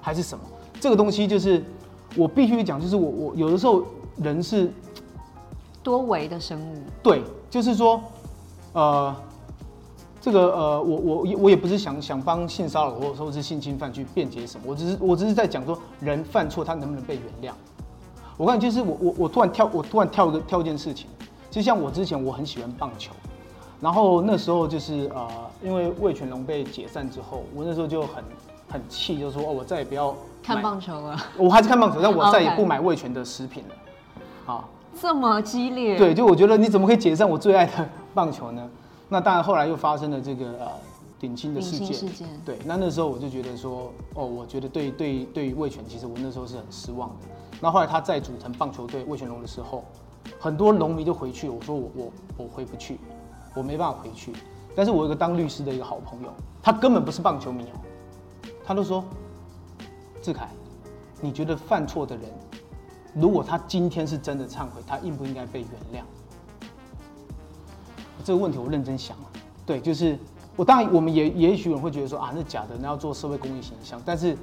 [0.00, 0.44] 还是什么？
[0.80, 1.62] 这个东西就是
[2.16, 3.82] 我必须讲，就是我我有的时候
[4.16, 4.72] 人是
[5.82, 8.00] 多维的生物，对，就是说
[8.72, 9.14] 呃。
[10.22, 17.54] 这个呃，我我我也不是想想帮性骚扰或者说是性侵犯去辩解什么，我只是我只是在讲说人犯错他能不能被原谅。
[18.36, 21.06] 我看就是我我我突然跳我突然跳一个跳一件事情，
[21.50, 23.14] 就像我之前我很喜欢棒球，
[23.80, 25.26] 然后那时候就是呃，
[25.62, 28.24] 因为味全龙被解散之后，我那时候就很
[28.68, 31.16] 很气，就说哦，我再也不要看棒球了。
[31.36, 33.74] 我还是看棒球，但我再也不买味全的食品了。
[34.46, 34.68] 好，
[35.00, 35.98] 这么激烈？
[35.98, 38.68] 对，就我觉得你怎么可以解散我最爱的棒球呢？
[39.08, 40.68] 那当然，后来又发生了这个呃
[41.18, 41.92] 顶薪的事件。
[41.92, 42.28] 事件。
[42.44, 47.26] 对，那那时候我就觉得说，哦，我觉得对对对于味全，其实我那时候是很失望的。
[47.60, 49.84] 那后来他再组成棒球队味全龙的时候，
[50.38, 52.98] 很多龙迷就回去，我说我我我回不去，
[53.54, 54.32] 我没办法回去。
[54.74, 57.80] 但是我有个当律师的一个好朋友，他根本不是棒球迷哦，
[58.64, 59.04] 他都说，
[60.22, 60.48] 志凯，
[61.20, 62.24] 你觉得犯错的人，
[63.14, 66.04] 如果他今天是真的忏悔，他应不应该被原谅？
[68.24, 69.24] 这个问题我认真想了，
[69.66, 70.18] 对，就是
[70.54, 74.36] 我当然我们也也许有人会觉得说啊，那假的，那要做社会公益形象，但是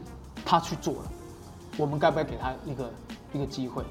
[0.44, 1.12] 他去做了，
[1.78, 2.90] 我们该不该给他一个
[3.34, 3.84] 一个机会？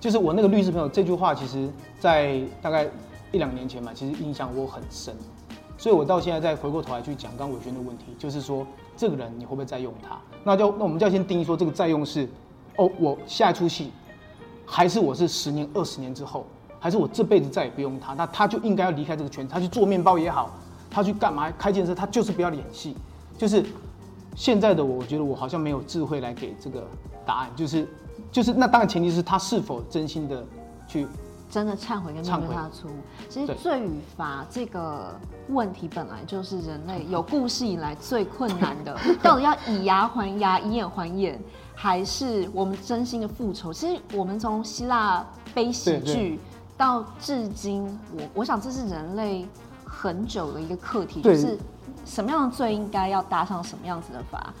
[0.00, 1.70] 就是我那个律师朋友这句话，其实
[2.00, 2.88] 在大概
[3.30, 5.14] 一两年前嘛，其实印象我很深，
[5.78, 8.66] 所以我到现在再回过头来去讲刚伟轩的问题，就是说
[8.96, 10.18] 这个人你会不会再用他？
[10.44, 12.28] 那就那我们就要先定义说这个再用是，
[12.76, 13.90] 哦，我下一出戏，
[14.64, 16.46] 还是我是十年二十年之后？
[16.78, 19.52] 还是我这辈子再也不用他，那他就应该要离开这个圈子。
[19.52, 20.52] 他去做面包也好，
[20.88, 22.94] 他去干嘛开健身，他就是不要演戏。
[23.36, 23.64] 就是
[24.36, 26.86] 现在的我，我觉得我好像没有智慧来给这个
[27.24, 27.50] 答案。
[27.56, 27.88] 就是
[28.30, 30.44] 就是，那当然前提是他是否真心的
[30.86, 31.08] 去
[31.56, 32.94] 真的忏悔跟面对他的错误。
[33.30, 41.40] 其实罪与罚这个问题本来就是人类 有故事以来最困难的， 到底要以牙还牙，以眼还眼，
[41.74, 43.72] 还是我们真心的复仇？
[43.72, 46.38] 其实我们从希腊悲喜剧。
[46.78, 49.48] 到至今，我我想这是人类
[49.82, 51.56] 很久的一个课题，就是
[52.04, 54.52] 什么样的罪应该要搭上什么样子的罚，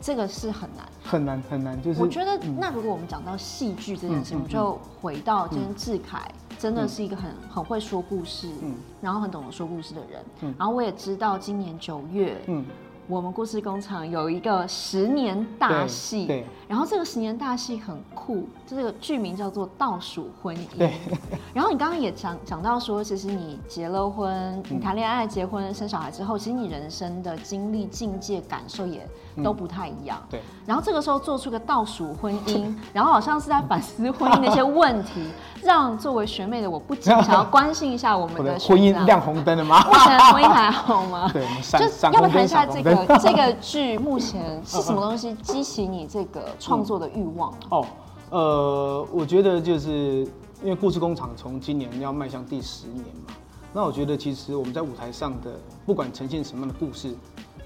[0.00, 1.80] 这个是很难，很难很难。
[1.80, 6.28] 就是我觉得，那如果我们讲到戏剧这件事情，我们就回到今天志凯
[6.58, 12.64] 真的是一个很很会说故事，嗯，然后很懂得说故事的人，嗯，然后我也知道今年九月，嗯。
[13.06, 20.60] 我们故事工厂有一个十年大戏，对，然后这个十年大戏很酷，这个剧名叫做《倒数婚姻》。
[20.78, 20.94] 对，
[21.52, 29.06] 然后你刚刚也讲讲到说，其实你结了婚，你谈恋爱、结婚、生小孩之后，其实你人生的经历、境界、感受也
[29.42, 30.22] 都不太一样。
[30.30, 35.28] 对，然后这个时候做出个倒数婚姻， 然后好像是在反思婚姻的一些问题，
[35.62, 39.82] 让作为学妹的我不仅想要关心一下我们的 婚姻亮红灯了吗？
[39.86, 41.30] 目前婚姻还好吗？
[41.32, 42.94] 对，就要不谈一下这个。
[43.18, 47.52] 这个剧目前是什么东西激起你这个创作的欲望？
[47.70, 47.86] 哦，
[48.30, 50.26] 呃，我觉得就是
[50.62, 53.34] 因为故事工厂从今年要迈向第十年嘛，
[53.72, 55.52] 那我觉得其实我们在舞台上的
[55.86, 57.14] 不管呈现什么样的故事，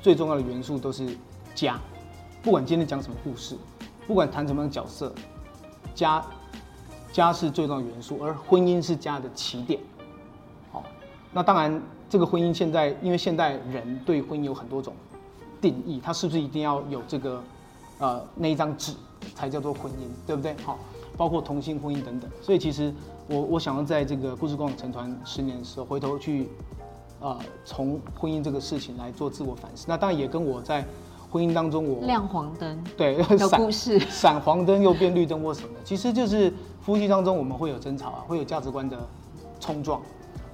[0.01, 1.17] 最重要的元素都是
[1.67, 1.79] 家。
[2.43, 3.57] 不管今天讲什么故事，
[4.07, 5.13] 不管谈什么样的角色，
[5.95, 6.25] 家
[7.13, 9.81] 家是最重要的元素，而婚姻是家的起点。
[10.71, 10.85] 好，
[11.33, 14.95] 那当然这个婚姻现在因为现代人对婚姻有很多种。
[15.61, 17.43] 定义它是不是一定要有这个，
[17.99, 18.95] 呃，那一张纸
[19.35, 20.55] 才叫做婚姻，对不对？
[20.65, 20.79] 好，
[21.17, 22.31] 包括同性婚姻等等。
[22.41, 22.95] 所以其实
[23.27, 26.49] 我我想要在这个故事工厂成团十年的时候，回头去，
[27.19, 29.87] 呃，从婚姻这个事情来做自我反思。
[29.89, 30.87] 那当然也跟我在
[31.31, 38.97] 婚姻当中我亮黄灯，对，有故事，闪黄灯又变绿灯或什么的，其实就是夫妻当中我们会有争吵啊，会有价值观的
[39.61, 40.01] 冲撞。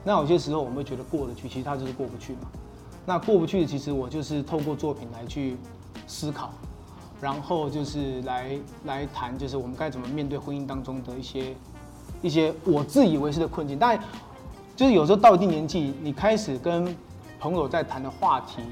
[0.02, 2.40] 那有些时候我们会觉得过得去，其实它就是过不去嘛。
[3.06, 5.56] 那过不去的，其实我就是透过作品来去
[6.06, 6.50] 思考，
[7.20, 11.54] 然后就是来来谈，就是我们该怎么面对婚姻当中的一些
[12.20, 13.78] 一些我自以为是的困境。
[13.78, 13.98] 但，
[14.74, 16.96] 就是有时候到一定年纪，你开始跟
[17.38, 18.62] 朋友在谈的话题，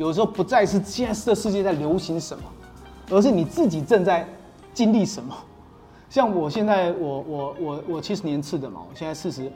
[0.00, 2.44] 有时候不再是现在这世界在流行什么，
[3.10, 4.26] 而是你自己正在
[4.72, 5.36] 经历什么。
[6.08, 9.52] 像我现在，我我我我七十年次的嘛，我现在四十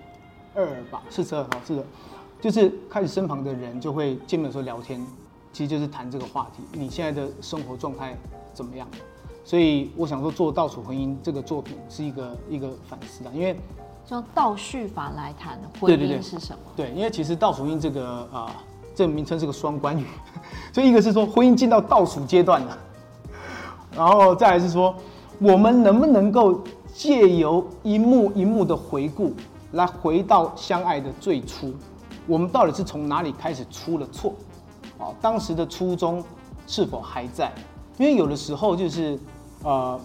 [0.55, 1.85] 二吧，四十二，好，是的。
[2.43, 5.03] 就是开始身旁的人就会见面的时候聊天，
[5.51, 6.63] 其实就是谈这个话题。
[6.79, 8.15] 你现在的生活状态
[8.53, 8.87] 怎么样？
[9.47, 13.57] 所以我想说，做《倒数婚姻》这个作品是一个一个反思啊，因为
[14.11, 16.59] 用倒叙法来谈婚姻是什么？
[16.77, 18.51] 对，因为其实《倒数婚姻》这个啊、呃，
[18.95, 20.05] 这个名称是个双关语，
[20.73, 22.79] 所以一个是说婚姻进到倒数阶段了，
[23.97, 24.95] 然后再来是说
[25.39, 26.63] 我们能不能够
[26.95, 29.33] 借由一幕一幕的回顾，
[29.73, 31.75] 来回到相爱的最初。
[32.27, 34.33] 我们到底是从哪里开始出了错？
[34.99, 36.25] 啊，当时的初衷
[36.67, 37.53] 是否还在？
[37.99, 39.19] 因为有的时候就是，
[39.63, 40.01] 呃，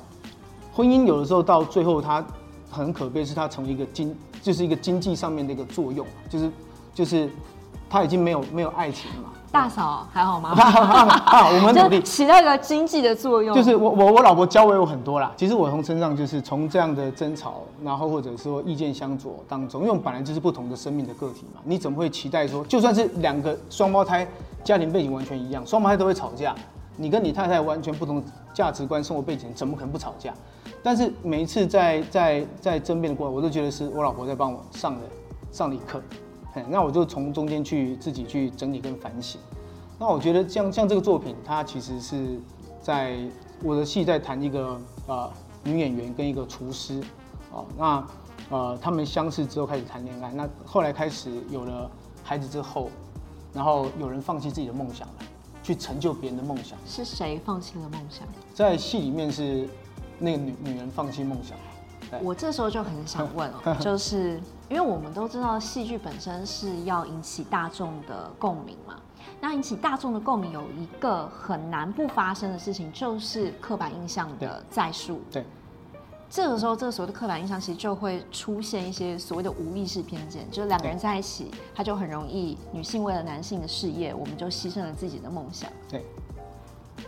[0.74, 2.26] 婚姻有的时候到最后，它
[2.70, 6.52] 很可悲，是它成为一个经，就是一个经济上面的一个作用，就是，
[6.94, 7.30] 就是，
[7.90, 9.30] 它已经没有没有爱情了嘛。
[9.52, 10.52] 大嫂还好吗？
[10.56, 13.56] 我们努力起到一个经济的作用。
[13.56, 15.32] 就是我我我老婆教会我很多啦。
[15.36, 21.62] 其实我从身上就是从这样的争吵，然后或者说意见相左当中，因为我们本来就是不同的生命的个体嘛。
[21.64, 24.28] 你怎么会期待说，就算是两个双胞胎，
[24.64, 26.54] 家庭背景完全一样，双胞胎都会吵架。
[26.96, 28.24] 你跟你太太完全不同
[28.54, 30.32] 价值观、生活背景，怎么可能不吵架？
[30.84, 35.00] 但是每一次在在在争辩的过程，我都觉得是我老婆在帮我上了
[35.52, 36.00] 上了一课。
[36.68, 39.39] 那我就从中间去自己去整理跟反省。
[40.00, 42.39] 那我觉得像像这个作品，它其实是
[42.82, 43.18] 在
[43.64, 45.32] 我的戏在谈一个呃
[45.64, 47.02] 女演员跟一个厨师，
[47.52, 48.08] 哦，那
[48.50, 51.89] 呃他们相识之后开始谈恋爱，那后来开始有了
[52.24, 52.89] 孩子之后，
[53.54, 55.16] 然后有人放弃自己的梦想了，
[55.62, 56.78] 去成就别人的梦想。
[56.86, 58.28] 是谁放弃了梦想？
[58.54, 59.68] 在戏里面是
[60.18, 61.58] 那个女女人放弃梦想。
[62.24, 64.39] 我这时候就很想问哦， 就是
[64.70, 68.95] 因为我们都知道戏剧本身是要引起大众的共鸣嘛，
[69.41, 75.22] 那引起大众的共鸣有一个很难不发生的事情，就是刻板印象的再述。
[75.32, 75.43] 对，
[76.30, 85.67] 这个时候，这个所谓的刻板印象其实就会出现一些所谓的无意识偏见，就是两个人在一起，他就很容易女性为了男性的事业，我们就牺牲了自己的梦想。
[85.89, 86.05] 对。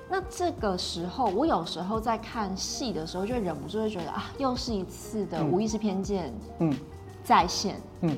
[0.09, 6.74] 那这个时候，我有时候在看戏的时候，就会忍不住会觉得啊，又是一次的无意识偏见，嗯，
[7.24, 8.17] 再现，嗯。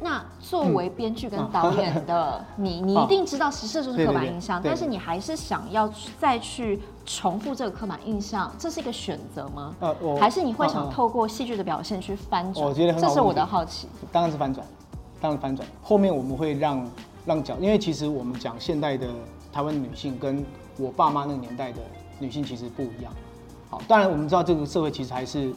[0.00, 9.74] 那作为编剧跟导演的 你，你一定知道，其实事就是刻板印象，但是你还是想要再去重复这个刻板印象，这是一个选择吗？
[9.80, 12.64] 呃，还是你会想透过戏剧的表现去翻转？
[12.64, 13.88] 我觉得，这是我的好奇。
[14.12, 14.64] 当然是翻转，
[15.20, 15.66] 当然翻转。
[15.82, 16.88] 后面我们会让
[17.26, 19.08] 让讲，因为其实我们讲现代的
[19.52, 20.44] 台湾女性跟。
[20.80, 21.80] 我爸妈那个年代的
[22.20, 23.12] 女性其实不一样，
[23.68, 25.52] 好，当然我们知道这个社会其实还是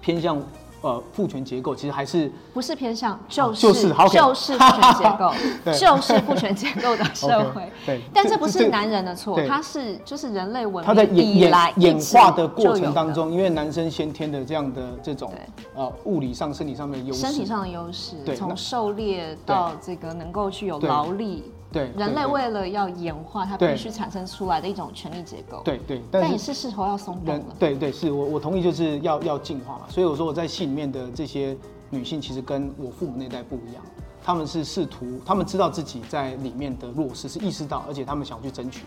[0.00, 0.42] 偏向
[0.82, 5.32] 呃父权结构，其实还是不是偏向，就是就是就是父权结构，
[5.72, 7.72] 就是父权结构的 社会。
[7.86, 15.32] 对，但这不是男人的错，他是就是人类文明他在演来演化的过程当中，因为男生先天的这样的这种
[15.74, 21.50] 呃物理上、身体上面的优势，身体上的优势，从狩猎到这个能够去有劳力。
[21.72, 25.62] 对，人类为了要演化，它必须产生出来的一种权力结构。
[25.64, 27.56] 对对，但也是是时候要松动了。
[27.58, 29.86] 对对，是我我同意，就是要要进化嘛。
[29.88, 31.56] 所以我说我在戏里面的这些
[31.90, 33.82] 女性，其实跟我父母那代不一样，
[34.22, 38.84] 他们是试图，他们知道自己在里面的弱势，是意识到，而且他们想去争取。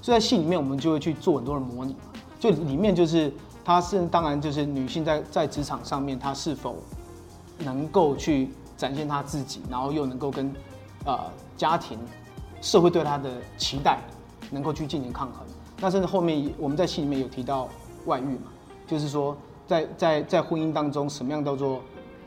[0.00, 2.12] 所以在戏里面，我们就会去做很多的模拟嘛。
[2.38, 3.32] 就里面就是，
[3.64, 6.76] 她是当然就是女性在在职场上面，她是否
[7.58, 10.52] 能够去展现她自己，然后又能够跟
[11.04, 11.18] 呃
[11.56, 11.98] 家庭。
[12.60, 13.98] 社会对他的期待，
[14.50, 15.46] 能够去进行抗衡。
[15.80, 17.68] 那甚至后面我们在戏里面有提到
[18.06, 18.50] 外遇嘛，
[18.86, 19.36] 就是说
[19.66, 21.80] 在在在婚姻当中，什么样叫做？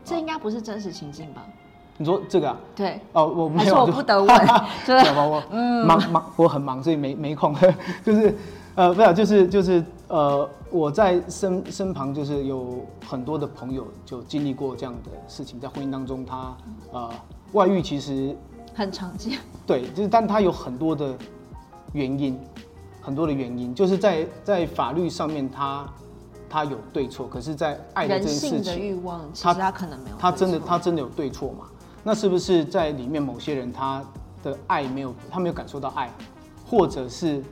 [0.05, 1.43] 这应该不是真实情境吧？
[1.97, 2.57] 你说这个啊？
[2.75, 2.99] 对。
[3.11, 3.82] 哦，我没有。
[3.82, 4.27] 我不得问？
[4.88, 5.25] 对吧？
[5.25, 7.53] 我嗯忙忙，我很忙，所以没没空。
[8.03, 8.36] 就是
[8.75, 16.55] 呃，不是，就是就是呃，我在身身旁就是有很多的朋友就经历过这样的事情，在婚姻当中他，
[16.91, 17.09] 他呃
[17.51, 18.36] 外遇其实。
[18.74, 21.15] 很常见，对，就是，但它有很多的
[21.93, 22.39] 原因，
[23.01, 25.88] 很多的原因，就是在在法律上面它，
[26.49, 29.01] 它它有对错，可是，在爱的这件事情，
[29.34, 31.65] 实它可能没有，它真的，它真的有对错嘛？
[32.03, 34.03] 那是不是在里面某些人他
[34.41, 36.09] 的爱没有，他没有感受到爱，
[36.65, 37.43] 或者是，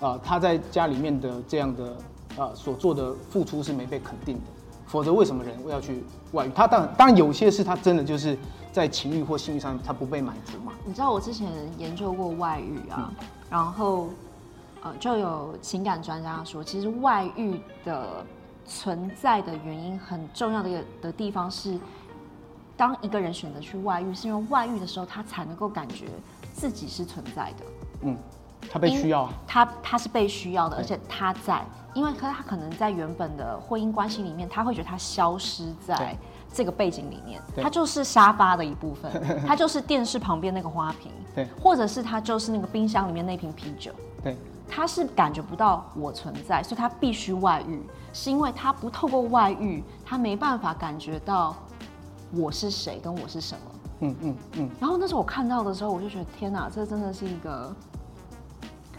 [0.00, 1.96] 呃，他在家里面的这样的
[2.36, 4.42] 呃所做的付出是没被肯定的？
[4.92, 6.50] 否则为什么人要去外遇？
[6.54, 8.38] 他当然当然有些是他真的就是。
[8.72, 10.72] 在情欲或性欲上，他不被满足嘛？
[10.86, 14.08] 你知道我之前研究过外遇啊，嗯、然后
[14.82, 18.24] 呃，就有情感专家说，其实外遇的
[18.64, 21.78] 存在的原因很重要的一个的地方是，
[22.74, 26.06] 当一个人选择去外遇，是因为外遇的时候，他才能够感觉
[26.54, 27.66] 自己是存在的。
[28.00, 28.16] 嗯，
[28.70, 31.62] 他被需要，他他是被需要的，而且他在，
[31.94, 36.16] 因为他他可能在原本的婚姻关系里面，他会觉得他消失在。
[36.54, 39.10] 这个背景里面，他就是沙发的一部分，
[39.48, 43.90] 他就是电视旁边那个花瓶，对，或者是他就是那个冰箱里面那瓶啤酒，
[44.22, 44.36] 对，
[44.68, 47.82] 他是感觉不到我存在，所以他必须外遇，
[48.12, 51.56] 是因为他不透过外遇，他没办法感觉到
[52.34, 53.60] 我是谁跟我是什么，
[54.00, 54.70] 嗯嗯嗯。
[54.78, 57.74] 然后那时候我看到的时候，我就觉得天哪，这真的是一个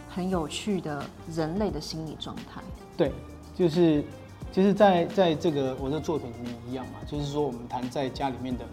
[0.08, 2.60] 很有趣的人类的心理状态。
[2.96, 3.12] 对，
[3.54, 4.04] 就是。
[4.52, 8.64] 就是，在在这个我的作品里面一样嘛，就是说我们谈在家里面的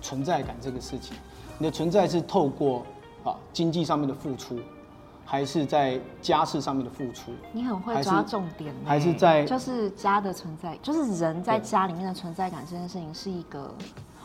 [0.00, 1.16] 存在感这个事情，
[1.58, 2.86] 你的存在是透过
[3.24, 4.60] 啊经济上面的付出，
[5.24, 7.32] 还是在家事上面的付出？
[7.50, 13.74] 你很会抓重点，还是在就是家的存在，就是人在家里面的存在感这件事情，是一个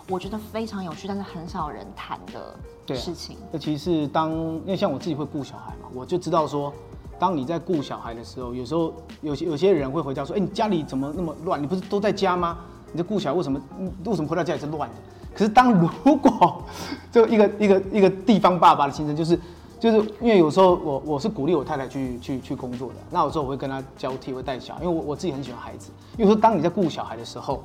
[0.08, 3.38] 我觉得非常有趣，但是很少人谈的事情。
[3.52, 6.72] 尤其是当因为像我自己会顾小孩嘛，我就知道说。
[7.18, 11.62] 当你在顾小孩的时候，有时候有些有些人会回家说：“哎，你家里怎么那么乱？
[11.62, 12.58] 你不是都在家吗？
[12.92, 13.60] 你在顾小孩，为什么
[14.06, 14.96] 为什么回到家里是乱的？”
[15.34, 16.64] 可是当如果
[17.12, 19.40] 就一个一个一个地方爸爸的心声，就是
[19.80, 25.92] 就是因为有时候我我是鼓励我太太去去去工作的，那有时候我会跟她交替，会带小孩，因为我我自己很喜欢孩子。
[26.18, 27.64] 因为说当你在顾小孩的时候，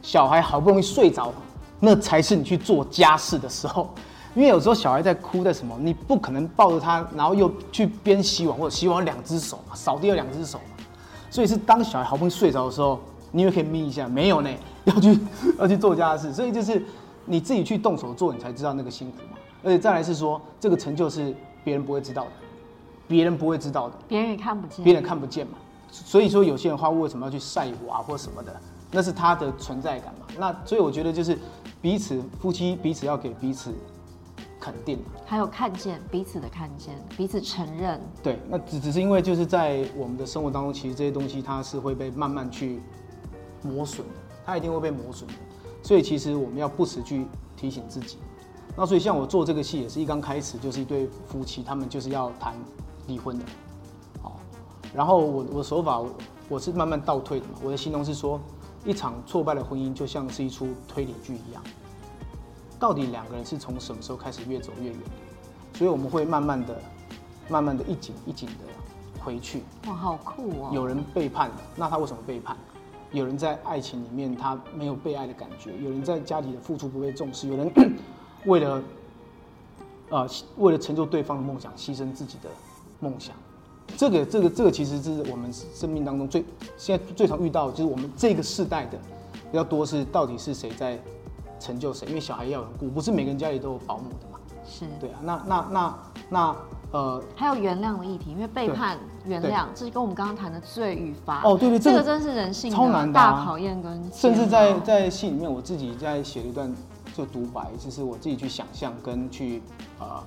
[0.00, 1.30] 小孩好不容易睡着，
[1.78, 3.90] 那才是你去做家事的时候。
[4.34, 10.84] 因为有时候小孩在哭，在什么，你不可能抱着他，然后又去边洗碗或者洗碗两只手嘛，扫地要两只手嘛，
[11.30, 12.98] 所以是当小孩好不容易睡着的时候，
[13.30, 14.50] 你也可以眯一下，没有呢，
[14.86, 15.18] 要去
[15.58, 16.84] 要去做家事，所以就是
[17.26, 19.38] 你自己去动手做，你才知道那个辛苦嘛。
[19.62, 21.32] 而且再来是说，这个成就是
[21.62, 22.30] 别人不会知道的，
[23.06, 25.52] 别人不会知道的，别人也看不见，别人看不见嘛。
[25.92, 28.52] 所以说有些人话为什么要去晒娃或什么的，
[28.90, 30.26] 那是他的存在感嘛。
[30.36, 31.38] 那所以我觉得就是
[31.80, 33.72] 彼此夫妻彼此要给彼此。
[34.64, 38.00] 肯定，还有看见彼此的看见，彼此承认。
[38.22, 42.80] 对，那只只是因为就是在我们的生活当中，其实这些东西它是会被慢慢去
[43.62, 44.14] 磨损的，
[44.46, 45.34] 它一定会被磨损的。
[45.82, 48.16] 所以其实我们要不时去提醒自己。
[48.74, 52.54] 那所以像我做这个戏也是一刚开始就是一对夫妻，他们就是要谈
[53.06, 53.44] 离婚的。
[54.22, 54.40] 好，
[54.94, 56.02] 然后我我的手法
[56.48, 58.40] 我是慢慢倒退的嘛，我的形容是说，
[58.82, 61.62] 一场挫败的婚姻就像是一出推理剧一样。
[62.78, 65.78] 到底两个人是从什么时候开始越走越远的？
[65.78, 66.80] 所以我们会慢慢的、
[67.48, 69.62] 慢慢的一紧一紧的回去。
[69.86, 70.70] 哇，好酷哦！
[70.72, 72.56] 有人背叛了，那他为什么背叛？
[73.12, 77.72] 有人在爱情里面他没有被爱的感觉，有人在家里的付出不被重视，有人
[78.44, 78.82] 为了
[80.10, 82.50] 呃为了成就对方的梦想牺牲自己的
[83.00, 83.34] 梦想。
[83.96, 86.44] 这个、这个、这个其实是我们生命当中最
[86.76, 88.98] 现在最常遇到，就是我们这个世代的
[89.50, 90.98] 比较多是到底是谁在
[91.58, 94.38] 成就谁，因为小孩要有人顾，不是每个人家里都有保姆的嘛。
[94.66, 95.98] 是对啊，那那那
[96.30, 96.56] 那
[96.90, 101.42] 呃，还有原谅的议题，因为背叛、原谅，这是跟我们刚刚谈的罪与罚。
[101.42, 104.10] 哦，对对，这个真是人性超难的大考验跟。
[104.10, 106.72] 甚至在在戏里面，我自己在写了一段
[107.14, 109.60] 就独白，就是我自己去想象跟去
[109.98, 110.22] 呃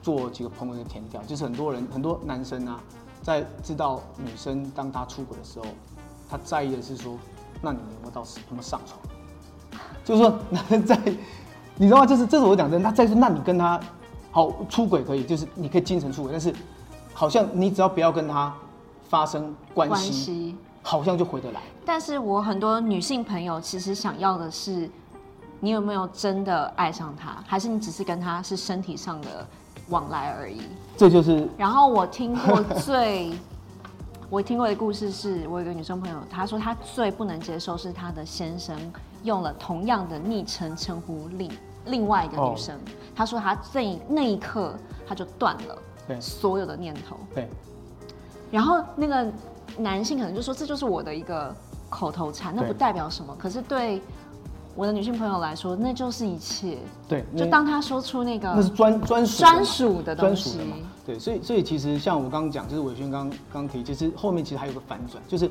[0.00, 2.80] 做几个朋友的填调，就是很多人很多男生啊，
[3.22, 5.66] 在知道女生当他出轨的时候，
[6.30, 7.18] 他在意的是说，
[7.60, 9.00] 那你有没有到有没有上床？
[10.06, 10.98] 就是说男人在。
[11.78, 12.06] 你知道吗？
[12.06, 13.78] 就是这是我讲真，他再说，那你跟他
[14.30, 16.50] 好出轨可以，就是你可以精神出轨，但是
[17.12, 18.50] 好像你只要不要跟他
[19.10, 21.60] 发生关系，关系好像就回得来。
[21.84, 24.88] 但是我很多女性朋友其实想要的是，
[25.60, 29.46] 你有没有真的爱上他，还是你只是跟他是身体上的
[29.90, 30.62] 往来而已？
[30.96, 31.46] 这就是。
[31.58, 33.32] 然后我听过最。
[34.28, 38.76] 我听过的故事是，我有一个女生朋友，她说她最不能接受是她的先生
[39.22, 41.50] 用了同样的昵称称呼另
[41.86, 42.74] 另外一个女生。
[42.74, 42.78] 哦、
[43.14, 44.74] 她说她这那一刻
[45.06, 47.16] 她就断了对所有的念头。
[47.34, 47.48] 对。
[48.50, 49.26] 然后那个
[49.78, 51.54] 男性可能就说，这就是我的一个
[51.88, 53.34] 口头禅，那不代表什么。
[53.38, 54.02] 可是对。
[54.74, 56.76] 我的女性朋友来说，那就是一切。
[57.08, 60.60] 对，就当她说出那个，那是专专属专属的东西。
[61.06, 65.48] 对，所以所以其实像我刚刚讲，就是伟轩刚刚提，就是后面其实还有个反转，就是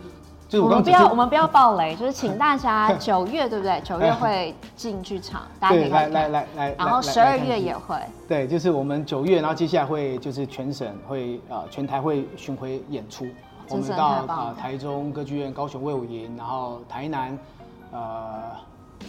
[0.50, 3.82] 就是我刚刚们不要我们不要暴雷，就是请大家 九月对不对？
[3.84, 7.96] 九月会进剧场，大家可以来来来来，然后十二月也会。
[8.28, 13.26] 对，就是我们九月，然后接下来会就是全省会呃全台会巡回演出，
[13.70, 17.40] 我们到呃台中歌剧院、高雄魏武营，然后台南
[17.92, 18.32] 呃。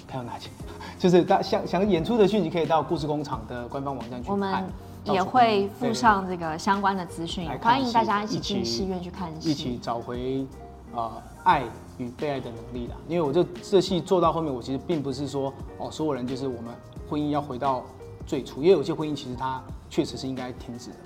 [0.08, 0.50] 还有哪些？
[0.98, 4.32] 就是大想想演出的讯息，可以到故事工厂的官方网站去看。
[4.32, 4.64] 我们
[5.12, 10.46] 也会附上这个相关的资讯，欢迎大家一起进戏院去看戏，一起找回
[10.94, 11.10] 呃
[11.44, 11.64] 爱
[11.98, 12.96] 与被爱的能力啦。
[13.08, 16.74] 因为我这这戏做到后面，我其实并不是说哦，所有人就是我们
[17.08, 17.84] 婚姻要回到
[18.26, 20.96] 最初，因为有些婚姻其实它确实是应该停止的。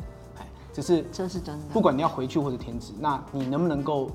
[0.40, 1.64] 哎，只是这是真的。
[1.72, 4.11] 不管你要回去或者停止，那你能不能够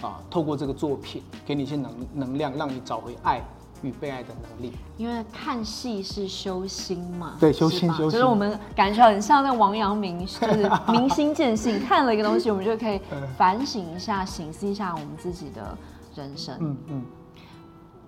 [0.00, 3.42] 啊，透过这个作品给你一些能能量，让你找回爱。
[3.82, 13.00] 与被爱的能力，因为看戏是修心嘛，对，修心修心，就是我们感觉很像那王阳明，就是 明心见性，看了一个东西，我们就可以
[13.36, 15.76] 反省一下，省思一下我们自己的
[16.14, 16.56] 人生。
[16.60, 17.04] 嗯嗯。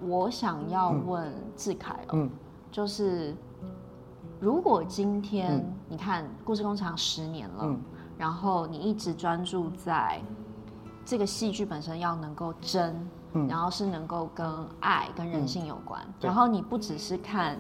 [0.05, 2.31] 我想要问志凯哦，嗯，
[2.73, 3.35] 就是
[4.41, 7.81] 如果今天你看故事工厂十年了，嗯，
[8.19, 10.21] 然后你一直专注在
[11.05, 12.95] 这个戏剧本身要能够真。
[13.49, 14.47] 然后是能够跟
[14.81, 16.01] 爱、跟人性有关。
[16.07, 17.59] 嗯、然后你不只是看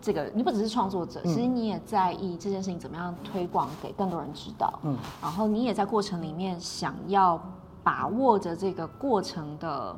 [0.00, 4.78] 这个，你不只是创作者，嗯、其实你也在意这件事情怎么样推广给更多人知道。
[4.84, 7.40] 嗯，然后你也在过程里面想要
[7.82, 9.96] 把握着这个过程的，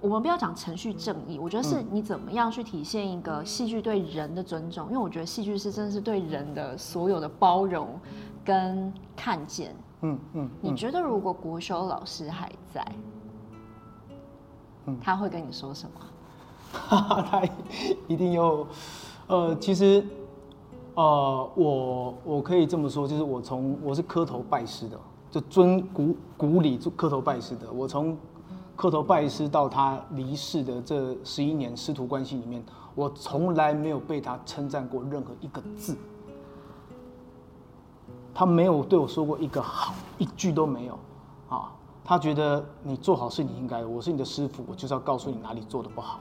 [0.00, 7.98] 我们不要讲程序正义，我觉得是你怎么样去体现一个戏剧对人的尊重，因为我觉得戏剧是真的是对人的所有的包容
[8.44, 9.74] 跟看见。
[10.02, 12.86] 嗯嗯，嗯，你觉得如果国修老师还在？
[15.00, 16.00] 他会跟你说什么？
[16.88, 17.42] 他
[18.06, 18.66] 一定有，
[19.28, 20.04] 呃，其实，
[20.94, 24.98] 呃，我我可以这么说，就是我从我是磕头拜师的，
[25.30, 27.70] 就尊古古礼就磕头拜师的。
[27.72, 28.16] 我从
[28.74, 32.62] 磕头拜师到他离世的这十一年师徒关系里面，
[32.94, 35.96] 我从来没有被他称赞过任何一个字，
[38.34, 40.98] 他没有对我说过一个好，一句都没有，
[41.48, 41.72] 啊。
[42.08, 46.20] 他觉得你做好是你应该的，我是你的师傅，我就是要告诉你哪里做的不好。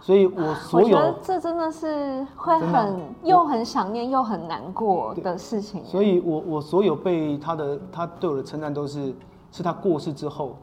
[0.00, 5.84] 所以我所有，我觉得这真的是会很又很想念又很难过的事情。
[5.84, 9.12] 所以我我所有被他的他对我的称赞都是
[9.50, 10.56] 是他过世之后，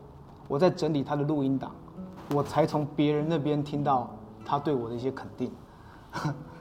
[0.47, 1.71] 我在整理他的录音档，
[2.33, 4.09] 我才从别人那边听到
[4.45, 5.51] 他对我的一些肯定。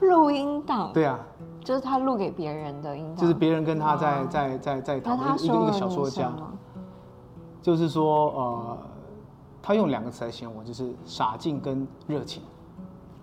[0.01, 0.91] 录音档？
[0.93, 1.17] 对啊，
[1.63, 6.29] 就是他录给别人的音档，就是别人跟他在在在在讨论一个一个小说家。
[7.69, 8.77] 就是说，呃，
[9.61, 12.41] 他用两个词来形容我，就是傻劲跟热情，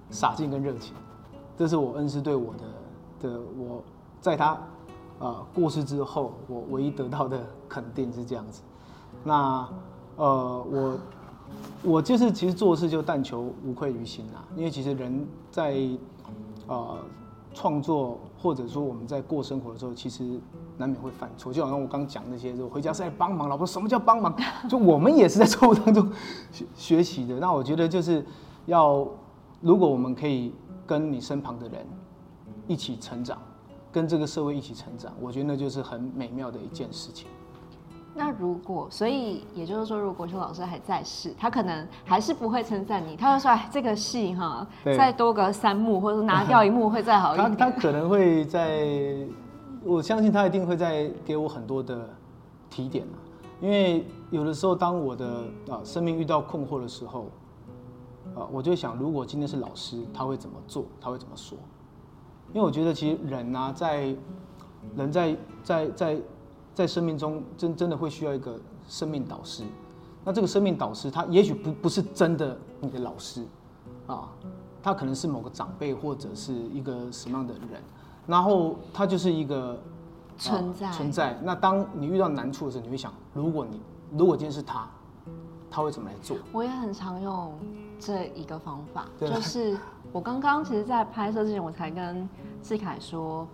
[0.08, 0.94] 傻劲跟热情，
[1.58, 3.82] 这是我恩师对我的的我
[4.20, 4.56] 在他
[5.18, 8.62] 呃过世之后，我唯一得到的肯定是这样子。
[9.24, 9.68] 那
[10.14, 10.98] 呃，我
[11.82, 15.76] 我就是其实做事就但求无愧于心啊，因为其实人在
[16.68, 16.98] 呃。
[17.58, 20.38] 创作或者说我们在过生活的时候，其实
[20.78, 21.52] 难免会犯错。
[21.52, 23.48] 就好像我刚讲那些，就回家是在帮忙。
[23.48, 24.34] 老婆，什么叫帮忙？
[24.68, 26.10] 就我们也是在错误当中
[26.52, 27.36] 学学习的。
[27.36, 28.24] 那我觉得就是
[28.66, 29.06] 要，
[29.60, 30.52] 如果我们可以
[30.86, 31.86] 跟你身旁的人
[32.66, 33.38] 一起成长，
[33.92, 37.28] 跟这个社会一起成长，我觉得那就是很美妙的一件事情。
[38.18, 44.66] 那如果，所以也就是说，如果邱老师还在世，他可能还是不会称赞你，他会说：“哎，这个戏哈，
[44.96, 48.86] 再多个三幕，或者拿掉一幕会再好一点。”他他可能会在，
[49.86, 52.08] 我相信他一定会再给我很多的
[52.68, 53.06] 提点，
[53.60, 57.26] 因为有的时候当我的啊生命遇到困惑的时候。
[58.34, 60.84] 啊，我就想，如果今天是老师，他会怎么做？
[61.00, 61.56] 他会怎么说？
[62.52, 64.14] 因为我觉得，其实人啊，在
[64.94, 66.20] 人在在在
[66.74, 68.58] 在生命中，真真的会需要一个
[68.88, 69.62] 生命导师。
[70.24, 73.42] 那这个生命导师，他也许不不是真的你的老师
[74.06, 74.28] 啊，
[74.82, 77.80] 他可能是某个长辈或者是一个什么样的人，
[78.26, 79.78] 然后它就是一个
[80.36, 81.38] 存在存在。
[81.42, 83.80] 那当你遇到难处的时候，你会想，如果你
[84.16, 84.88] 如果今天是他。
[85.68, 86.38] 他会怎么来做？
[86.52, 87.52] 我也很常用
[87.98, 89.76] 这一个方法，就是
[90.10, 92.26] 我刚刚其实，在拍摄之前，我才跟
[92.62, 93.46] 志凯说，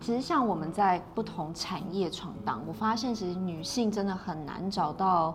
[0.00, 5.34] 其实像我们在不同产业闯荡，我发现其实女性真的很难找到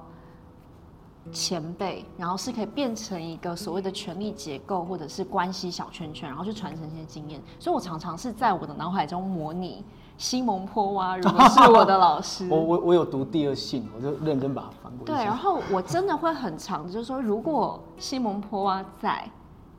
[1.32, 7.42] 前辈，然后是可以变成一个所谓的权力结构或者是关系小圈圈，然后去传承一些经验。
[7.60, 9.84] 所以我常常是在我的脑海中模拟。
[10.18, 15.06] 西蒙波娃如果是我的老师，我我我有读第二性，我就认真 把它翻过。
[15.06, 19.30] 对，然后我真的会很长，就是说，如果西蒙波娃在，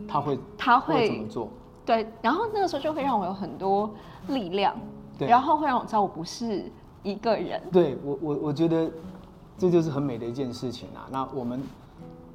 [0.07, 1.49] 他会他会，会怎么做？
[1.85, 3.91] 对，然后那个时候就会让我有很多
[4.29, 4.77] 力量，
[5.19, 6.71] 对，然后会让我知道我不是
[7.03, 7.61] 一个人。
[7.73, 8.89] 对我我我觉得
[9.59, 11.09] 这就是很美的一件事情啊。
[11.11, 11.61] 那我们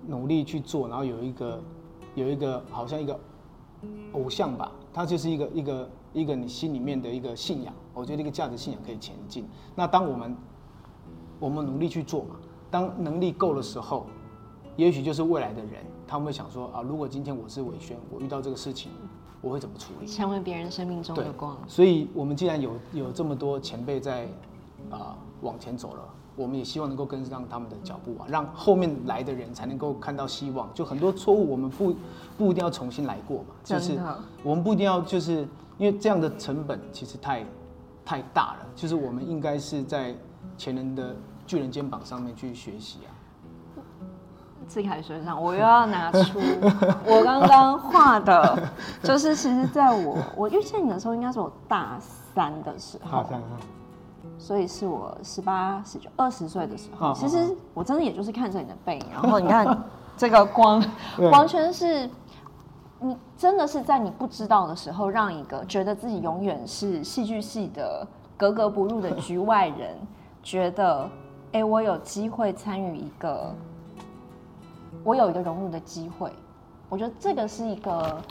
[0.06, 1.62] 努力去做，然后有一个
[2.14, 3.20] 有一个好像一个
[4.12, 5.90] 偶像吧，它就是一个一个。
[6.14, 9.44] 一个你心里面的一个信仰，我觉得一个价值信仰可以前进。
[9.74, 10.38] 那当我们
[11.40, 12.36] 我们努力去做嘛，
[12.70, 14.06] 当能力够的时候，
[14.76, 18.92] 也许就是未来的人，他们会想说啊，如果今天我是伟轩，我遇到这个事情，
[19.42, 20.06] 我会怎么处理？
[20.06, 21.58] 成为别人生命中的光。
[21.68, 24.28] 所以，我们既然有有这么多前辈在
[24.92, 26.13] 啊往前走了。
[26.36, 30.68] 我们也希望能够跟上他们的脚步啊，让后面来的人才能够看到希望。
[30.74, 31.96] 就很多错误，我们不
[32.38, 34.00] 不一定要重新来过嘛，就是
[34.42, 35.48] 我们不一定要，就是
[35.78, 37.46] 因为这样的成本其实太
[38.04, 38.66] 太大了。
[38.76, 40.16] 就是我们应该是在
[40.58, 41.16] 前人的
[41.46, 43.14] 巨人肩膀上面去学习啊。
[44.68, 46.40] 智凯身上，我又要拿出
[47.06, 48.72] 我刚刚画的，
[49.04, 52.00] 就是其实在我我遇见你的时候，应该是我大
[52.34, 53.12] 三的时候。
[53.22, 53.60] 大三啊。
[54.38, 59.84] 所以是我十八、十九、二十岁的时候，其实我真的也就是看着你的背影，然后你看
[60.18, 60.84] 这个光，
[61.32, 62.10] 完全是
[63.00, 68.06] 你真的是在你不知道的时候，让一个觉得自己永远是戏剧系的
[68.38, 69.96] 格格不入的局外人，
[70.42, 71.04] 觉得
[71.54, 73.54] 哎、欸，我有机会参与一个，
[75.04, 76.32] 我有一个融入的机会。
[76.90, 78.22] 我觉得这个是一个，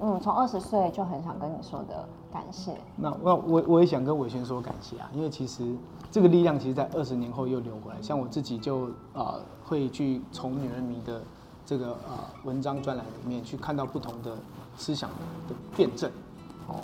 [0.00, 2.08] 嗯，从二十岁就很想跟你说的。
[2.32, 2.76] 感谢。
[2.96, 5.74] 那那我我也想跟伟轩说感谢啊，因为其实
[6.10, 8.00] 这个力量其实，在二十年后又流回来。
[8.00, 11.22] 像我自己就啊、呃，会去从女人迷的
[11.64, 14.36] 这个啊、呃、文章专栏里面去看到不同的
[14.76, 15.10] 思想
[15.48, 16.10] 的辩证，
[16.68, 16.80] 哦，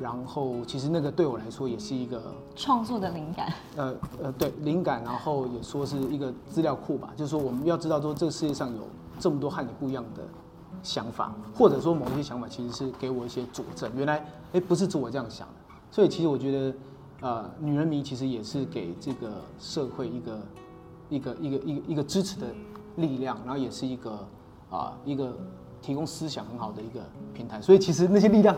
[0.00, 2.22] 然后其实那个对我来说也是一个
[2.54, 3.52] 创作的灵感。
[3.76, 8.82] 呃呃，对，灵感，然后也说是一个资料库吧，就是说我们要知道说这个世界上有
[9.18, 10.22] 这么多和你不一样的。
[10.82, 13.90] 想法，或者说某一些想法，其实是给我一些佐证。
[13.96, 14.24] 原来，
[14.56, 15.54] 哎，不是只我这样想的。
[15.90, 16.74] 所以，其实我觉得，
[17.20, 20.40] 呃，女人迷其实也是给这个社会一个
[21.10, 22.46] 一个一个一个一个支持的
[22.96, 24.26] 力量，然后也是一个
[24.70, 25.36] 啊、一个
[25.82, 27.00] 提供思想很好的一个
[27.34, 27.60] 平台。
[27.60, 28.56] 所以，其实那些力量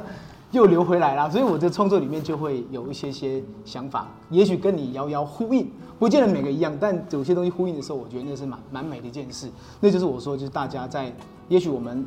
[0.53, 1.29] 又流回来了。
[1.29, 5.69] 所以，我的创作里面就会有一些些想法，也许跟你遥遥呼应，
[5.99, 9.51] 不见得每个一样，但有些东西呼应的时候，我觉得那是蛮蛮美的一件事。
[9.81, 11.12] 那就是我说，就是大家在。
[11.49, 12.05] 也许我们，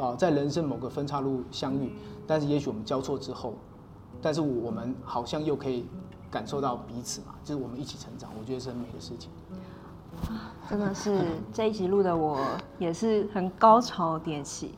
[0.00, 1.92] 呃，在人生某个分岔路相遇，
[2.26, 3.52] 但是也许我们交错之后，
[4.22, 5.86] 但是我们好像又可以
[6.30, 9.28] 感受到彼此嘛，就是我们一起成长，我觉得是很美的事情。
[10.70, 11.20] 真的是
[11.52, 12.40] 这一集录的，我
[12.78, 14.74] 也是很高潮迭起。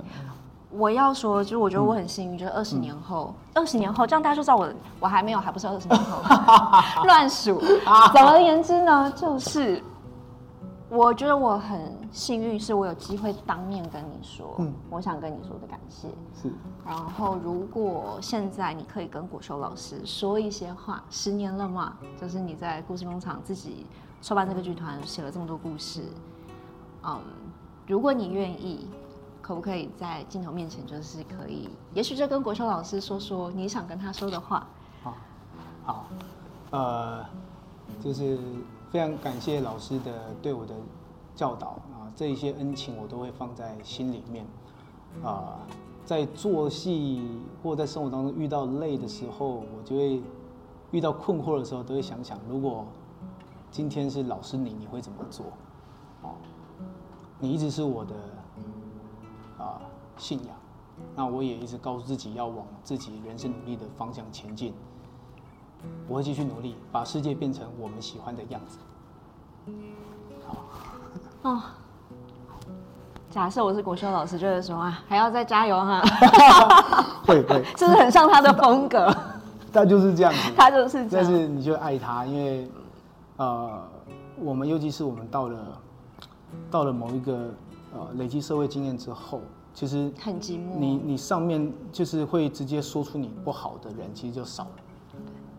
[0.70, 4.68] 我要说，就是我觉得我很幸运，就是二十年后，二十年后，这样大家就知道我
[4.98, 6.20] 我还没有，还不是二十年后，
[7.06, 7.60] 乱数。
[8.12, 9.80] 总而言之呢，就是。
[10.94, 16.06] 我觉得我很幸运，是我有机会当面跟你说，嗯，我想跟你说的感谢。
[16.34, 16.52] 是。
[16.84, 23.86] 然后，如果现在你可以跟国修老师说一些话，十年了嘛，就是你在故事工厂自己
[24.20, 26.02] 创办这个剧团，写了这么多故事，
[27.04, 27.18] 嗯，
[27.86, 28.86] 如果你愿意，
[29.40, 34.66] 可不可以在镜头面前，就是可以，也许就跟国修老师说说你想跟他说的话。
[35.02, 35.14] 好，
[35.86, 36.06] 好，
[36.70, 37.24] 呃，
[37.98, 38.38] 就是。
[38.92, 40.74] 非常感谢老师的对我的
[41.34, 44.46] 教导啊，这一些恩情我都会放在心里面
[45.24, 45.56] 啊。
[46.04, 47.26] 在做戏
[47.62, 50.22] 或在生活当中遇到累的时候，我就会
[50.90, 52.84] 遇到困惑的时候，都会想想，如果
[53.70, 55.46] 今天是老师你，你会怎么做？
[56.20, 56.34] 哦，
[57.38, 58.14] 你一直是我的
[59.56, 59.80] 啊、
[60.18, 60.54] 信仰，
[61.16, 64.74] 那我也一直告诉自己要往自己人生努力的方向前进。
[66.08, 68.78] 我会继续努力，把世界变成我们喜欢的样子。
[70.46, 70.64] 好，
[71.42, 71.62] 哦。
[73.30, 76.02] 假设我是国修老师，就是说啊，还要再加油哈。
[77.24, 79.10] 会 会，是不 是很像他的风格？
[79.72, 81.24] 他就是这样子，他就是这样。
[81.24, 82.70] 但是你就爱他，因为
[83.38, 83.82] 呃，
[84.36, 85.58] 我们尤其是我们到了
[86.70, 87.32] 到了某一个
[87.94, 89.40] 呃累积社会经验之后，
[89.72, 90.76] 其实很寂寞。
[90.76, 94.70] 你你上面就是会直接说出你不好的人，其实就少了，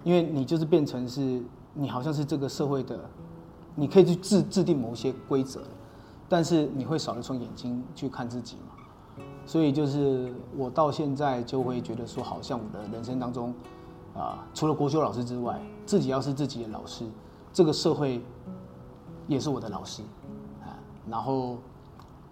[0.03, 1.41] 因为你就是变成是
[1.73, 2.99] 你好像是这个社会的，
[3.75, 5.61] 你可以去制制定某些规则。
[6.29, 9.23] 但是你会少一双眼睛去看自己嘛？
[9.45, 13.53] 所以就是我到现在就会觉得说，好像我的人生当中，
[14.15, 17.05] 啊，除了国修老师之外，自己要是自己的老师，
[17.51, 18.23] 这个社会
[19.27, 20.01] 也是我的老师，
[20.63, 20.73] 啊，
[21.07, 21.57] 然后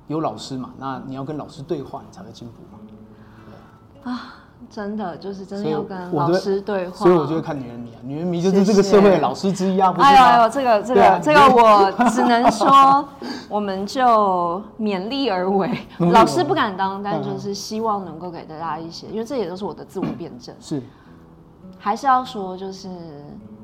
[0.08, 4.12] 有老师嘛，那你要跟老师对话，你才会进步嘛。
[4.12, 4.34] 啊。
[4.70, 9.94] 真的就是真的要跟老师对话，所以我就会看《女人迷》啊，《女人迷》就是这个社会的老师之一啊。
[9.98, 13.08] 哎呦哎呦，这个这个、啊、这个我只能说，
[13.50, 15.70] 我们就勉力而为。
[15.98, 20.56] 老师不敢当，但就是希望能够给大家一些，因为这也都是我的自我辩证。
[20.60, 20.82] 是，
[21.78, 22.90] 还是要说，就是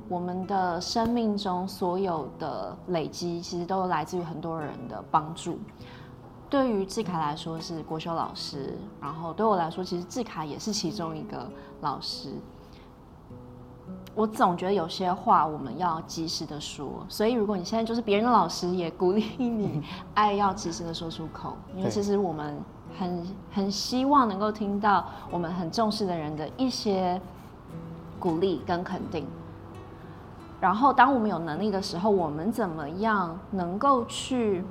[0.09, 5.59] 我们的生命中所有的累积，其实都来自于很多人的帮助。
[6.49, 11.49] 对于志凯来说是国修老师，然后对我来说，其实志凯也是其中一个
[11.81, 12.29] 老师。
[14.15, 19.83] 我总觉得有些话我们要及时的说，所以如果你现在就是别人的老师，也鼓励你
[20.15, 22.57] 爱要及时的说出口，因为其实我们
[22.97, 27.21] 很很希望能够听到我们很重视的人的一些
[28.19, 29.25] 鼓励跟肯定。
[30.59, 34.63] 然后当我们有能力的时候，我们怎么样能够去？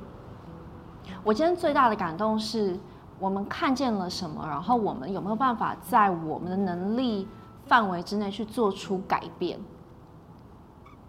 [1.25, 2.79] 我今天最大的感动是，
[3.19, 7.27] 我们看见了什么，然后我们有没有办法在我们的能力
[7.67, 9.59] 范围之内去做出改变？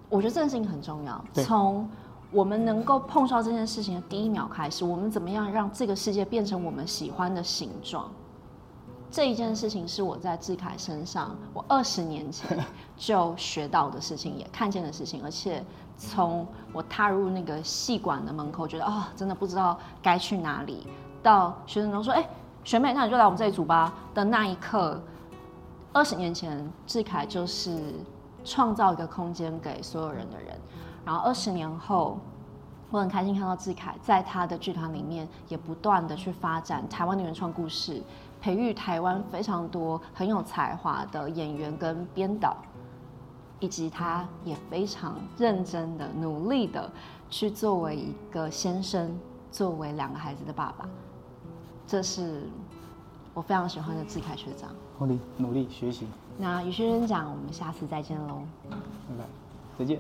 [0.10, 1.24] 我觉得这件事情很重要。
[1.34, 1.90] 从
[2.32, 8.10] 我们能够碰到这件事情的第一秒开始，我们怎么样让这个世界变成我们喜欢的形状？
[9.10, 12.58] 这一件事情是我在志凯身上，我二十年前
[12.98, 15.64] 就学到的事情，也看见的事情，而且
[15.98, 20.86] 从我踏入那个戏馆的门口，觉得啊、哦，真的不知道该去哪里，
[21.24, 22.30] 到学生都说，哎、欸，
[22.64, 25.02] 学妹，那你就来我们这一组吧的那一刻，
[25.94, 27.94] 二十年前志凯就是
[28.44, 30.60] 创造一个空间给所有人的人，
[31.06, 32.20] 然后二十年后，
[32.92, 38.04] 我很开心看到志凯在他的剧团里面也不断的去发展台湾的原创故事。
[38.40, 42.56] 培育台湾非常多很有才华的演员跟编导，
[43.60, 46.90] 以及他也非常认真的、努力的
[47.30, 49.18] 去作为一个先生，
[49.52, 50.88] 作为两个孩子的爸爸，
[51.86, 52.44] 这是
[53.34, 54.70] 我非常喜欢的志凯学长。
[55.00, 56.08] 努力努力学习。
[56.38, 58.42] 那与轩轩讲，我们下次再见喽。
[58.70, 58.78] 拜
[59.18, 59.24] 拜，
[59.80, 60.00] 再见。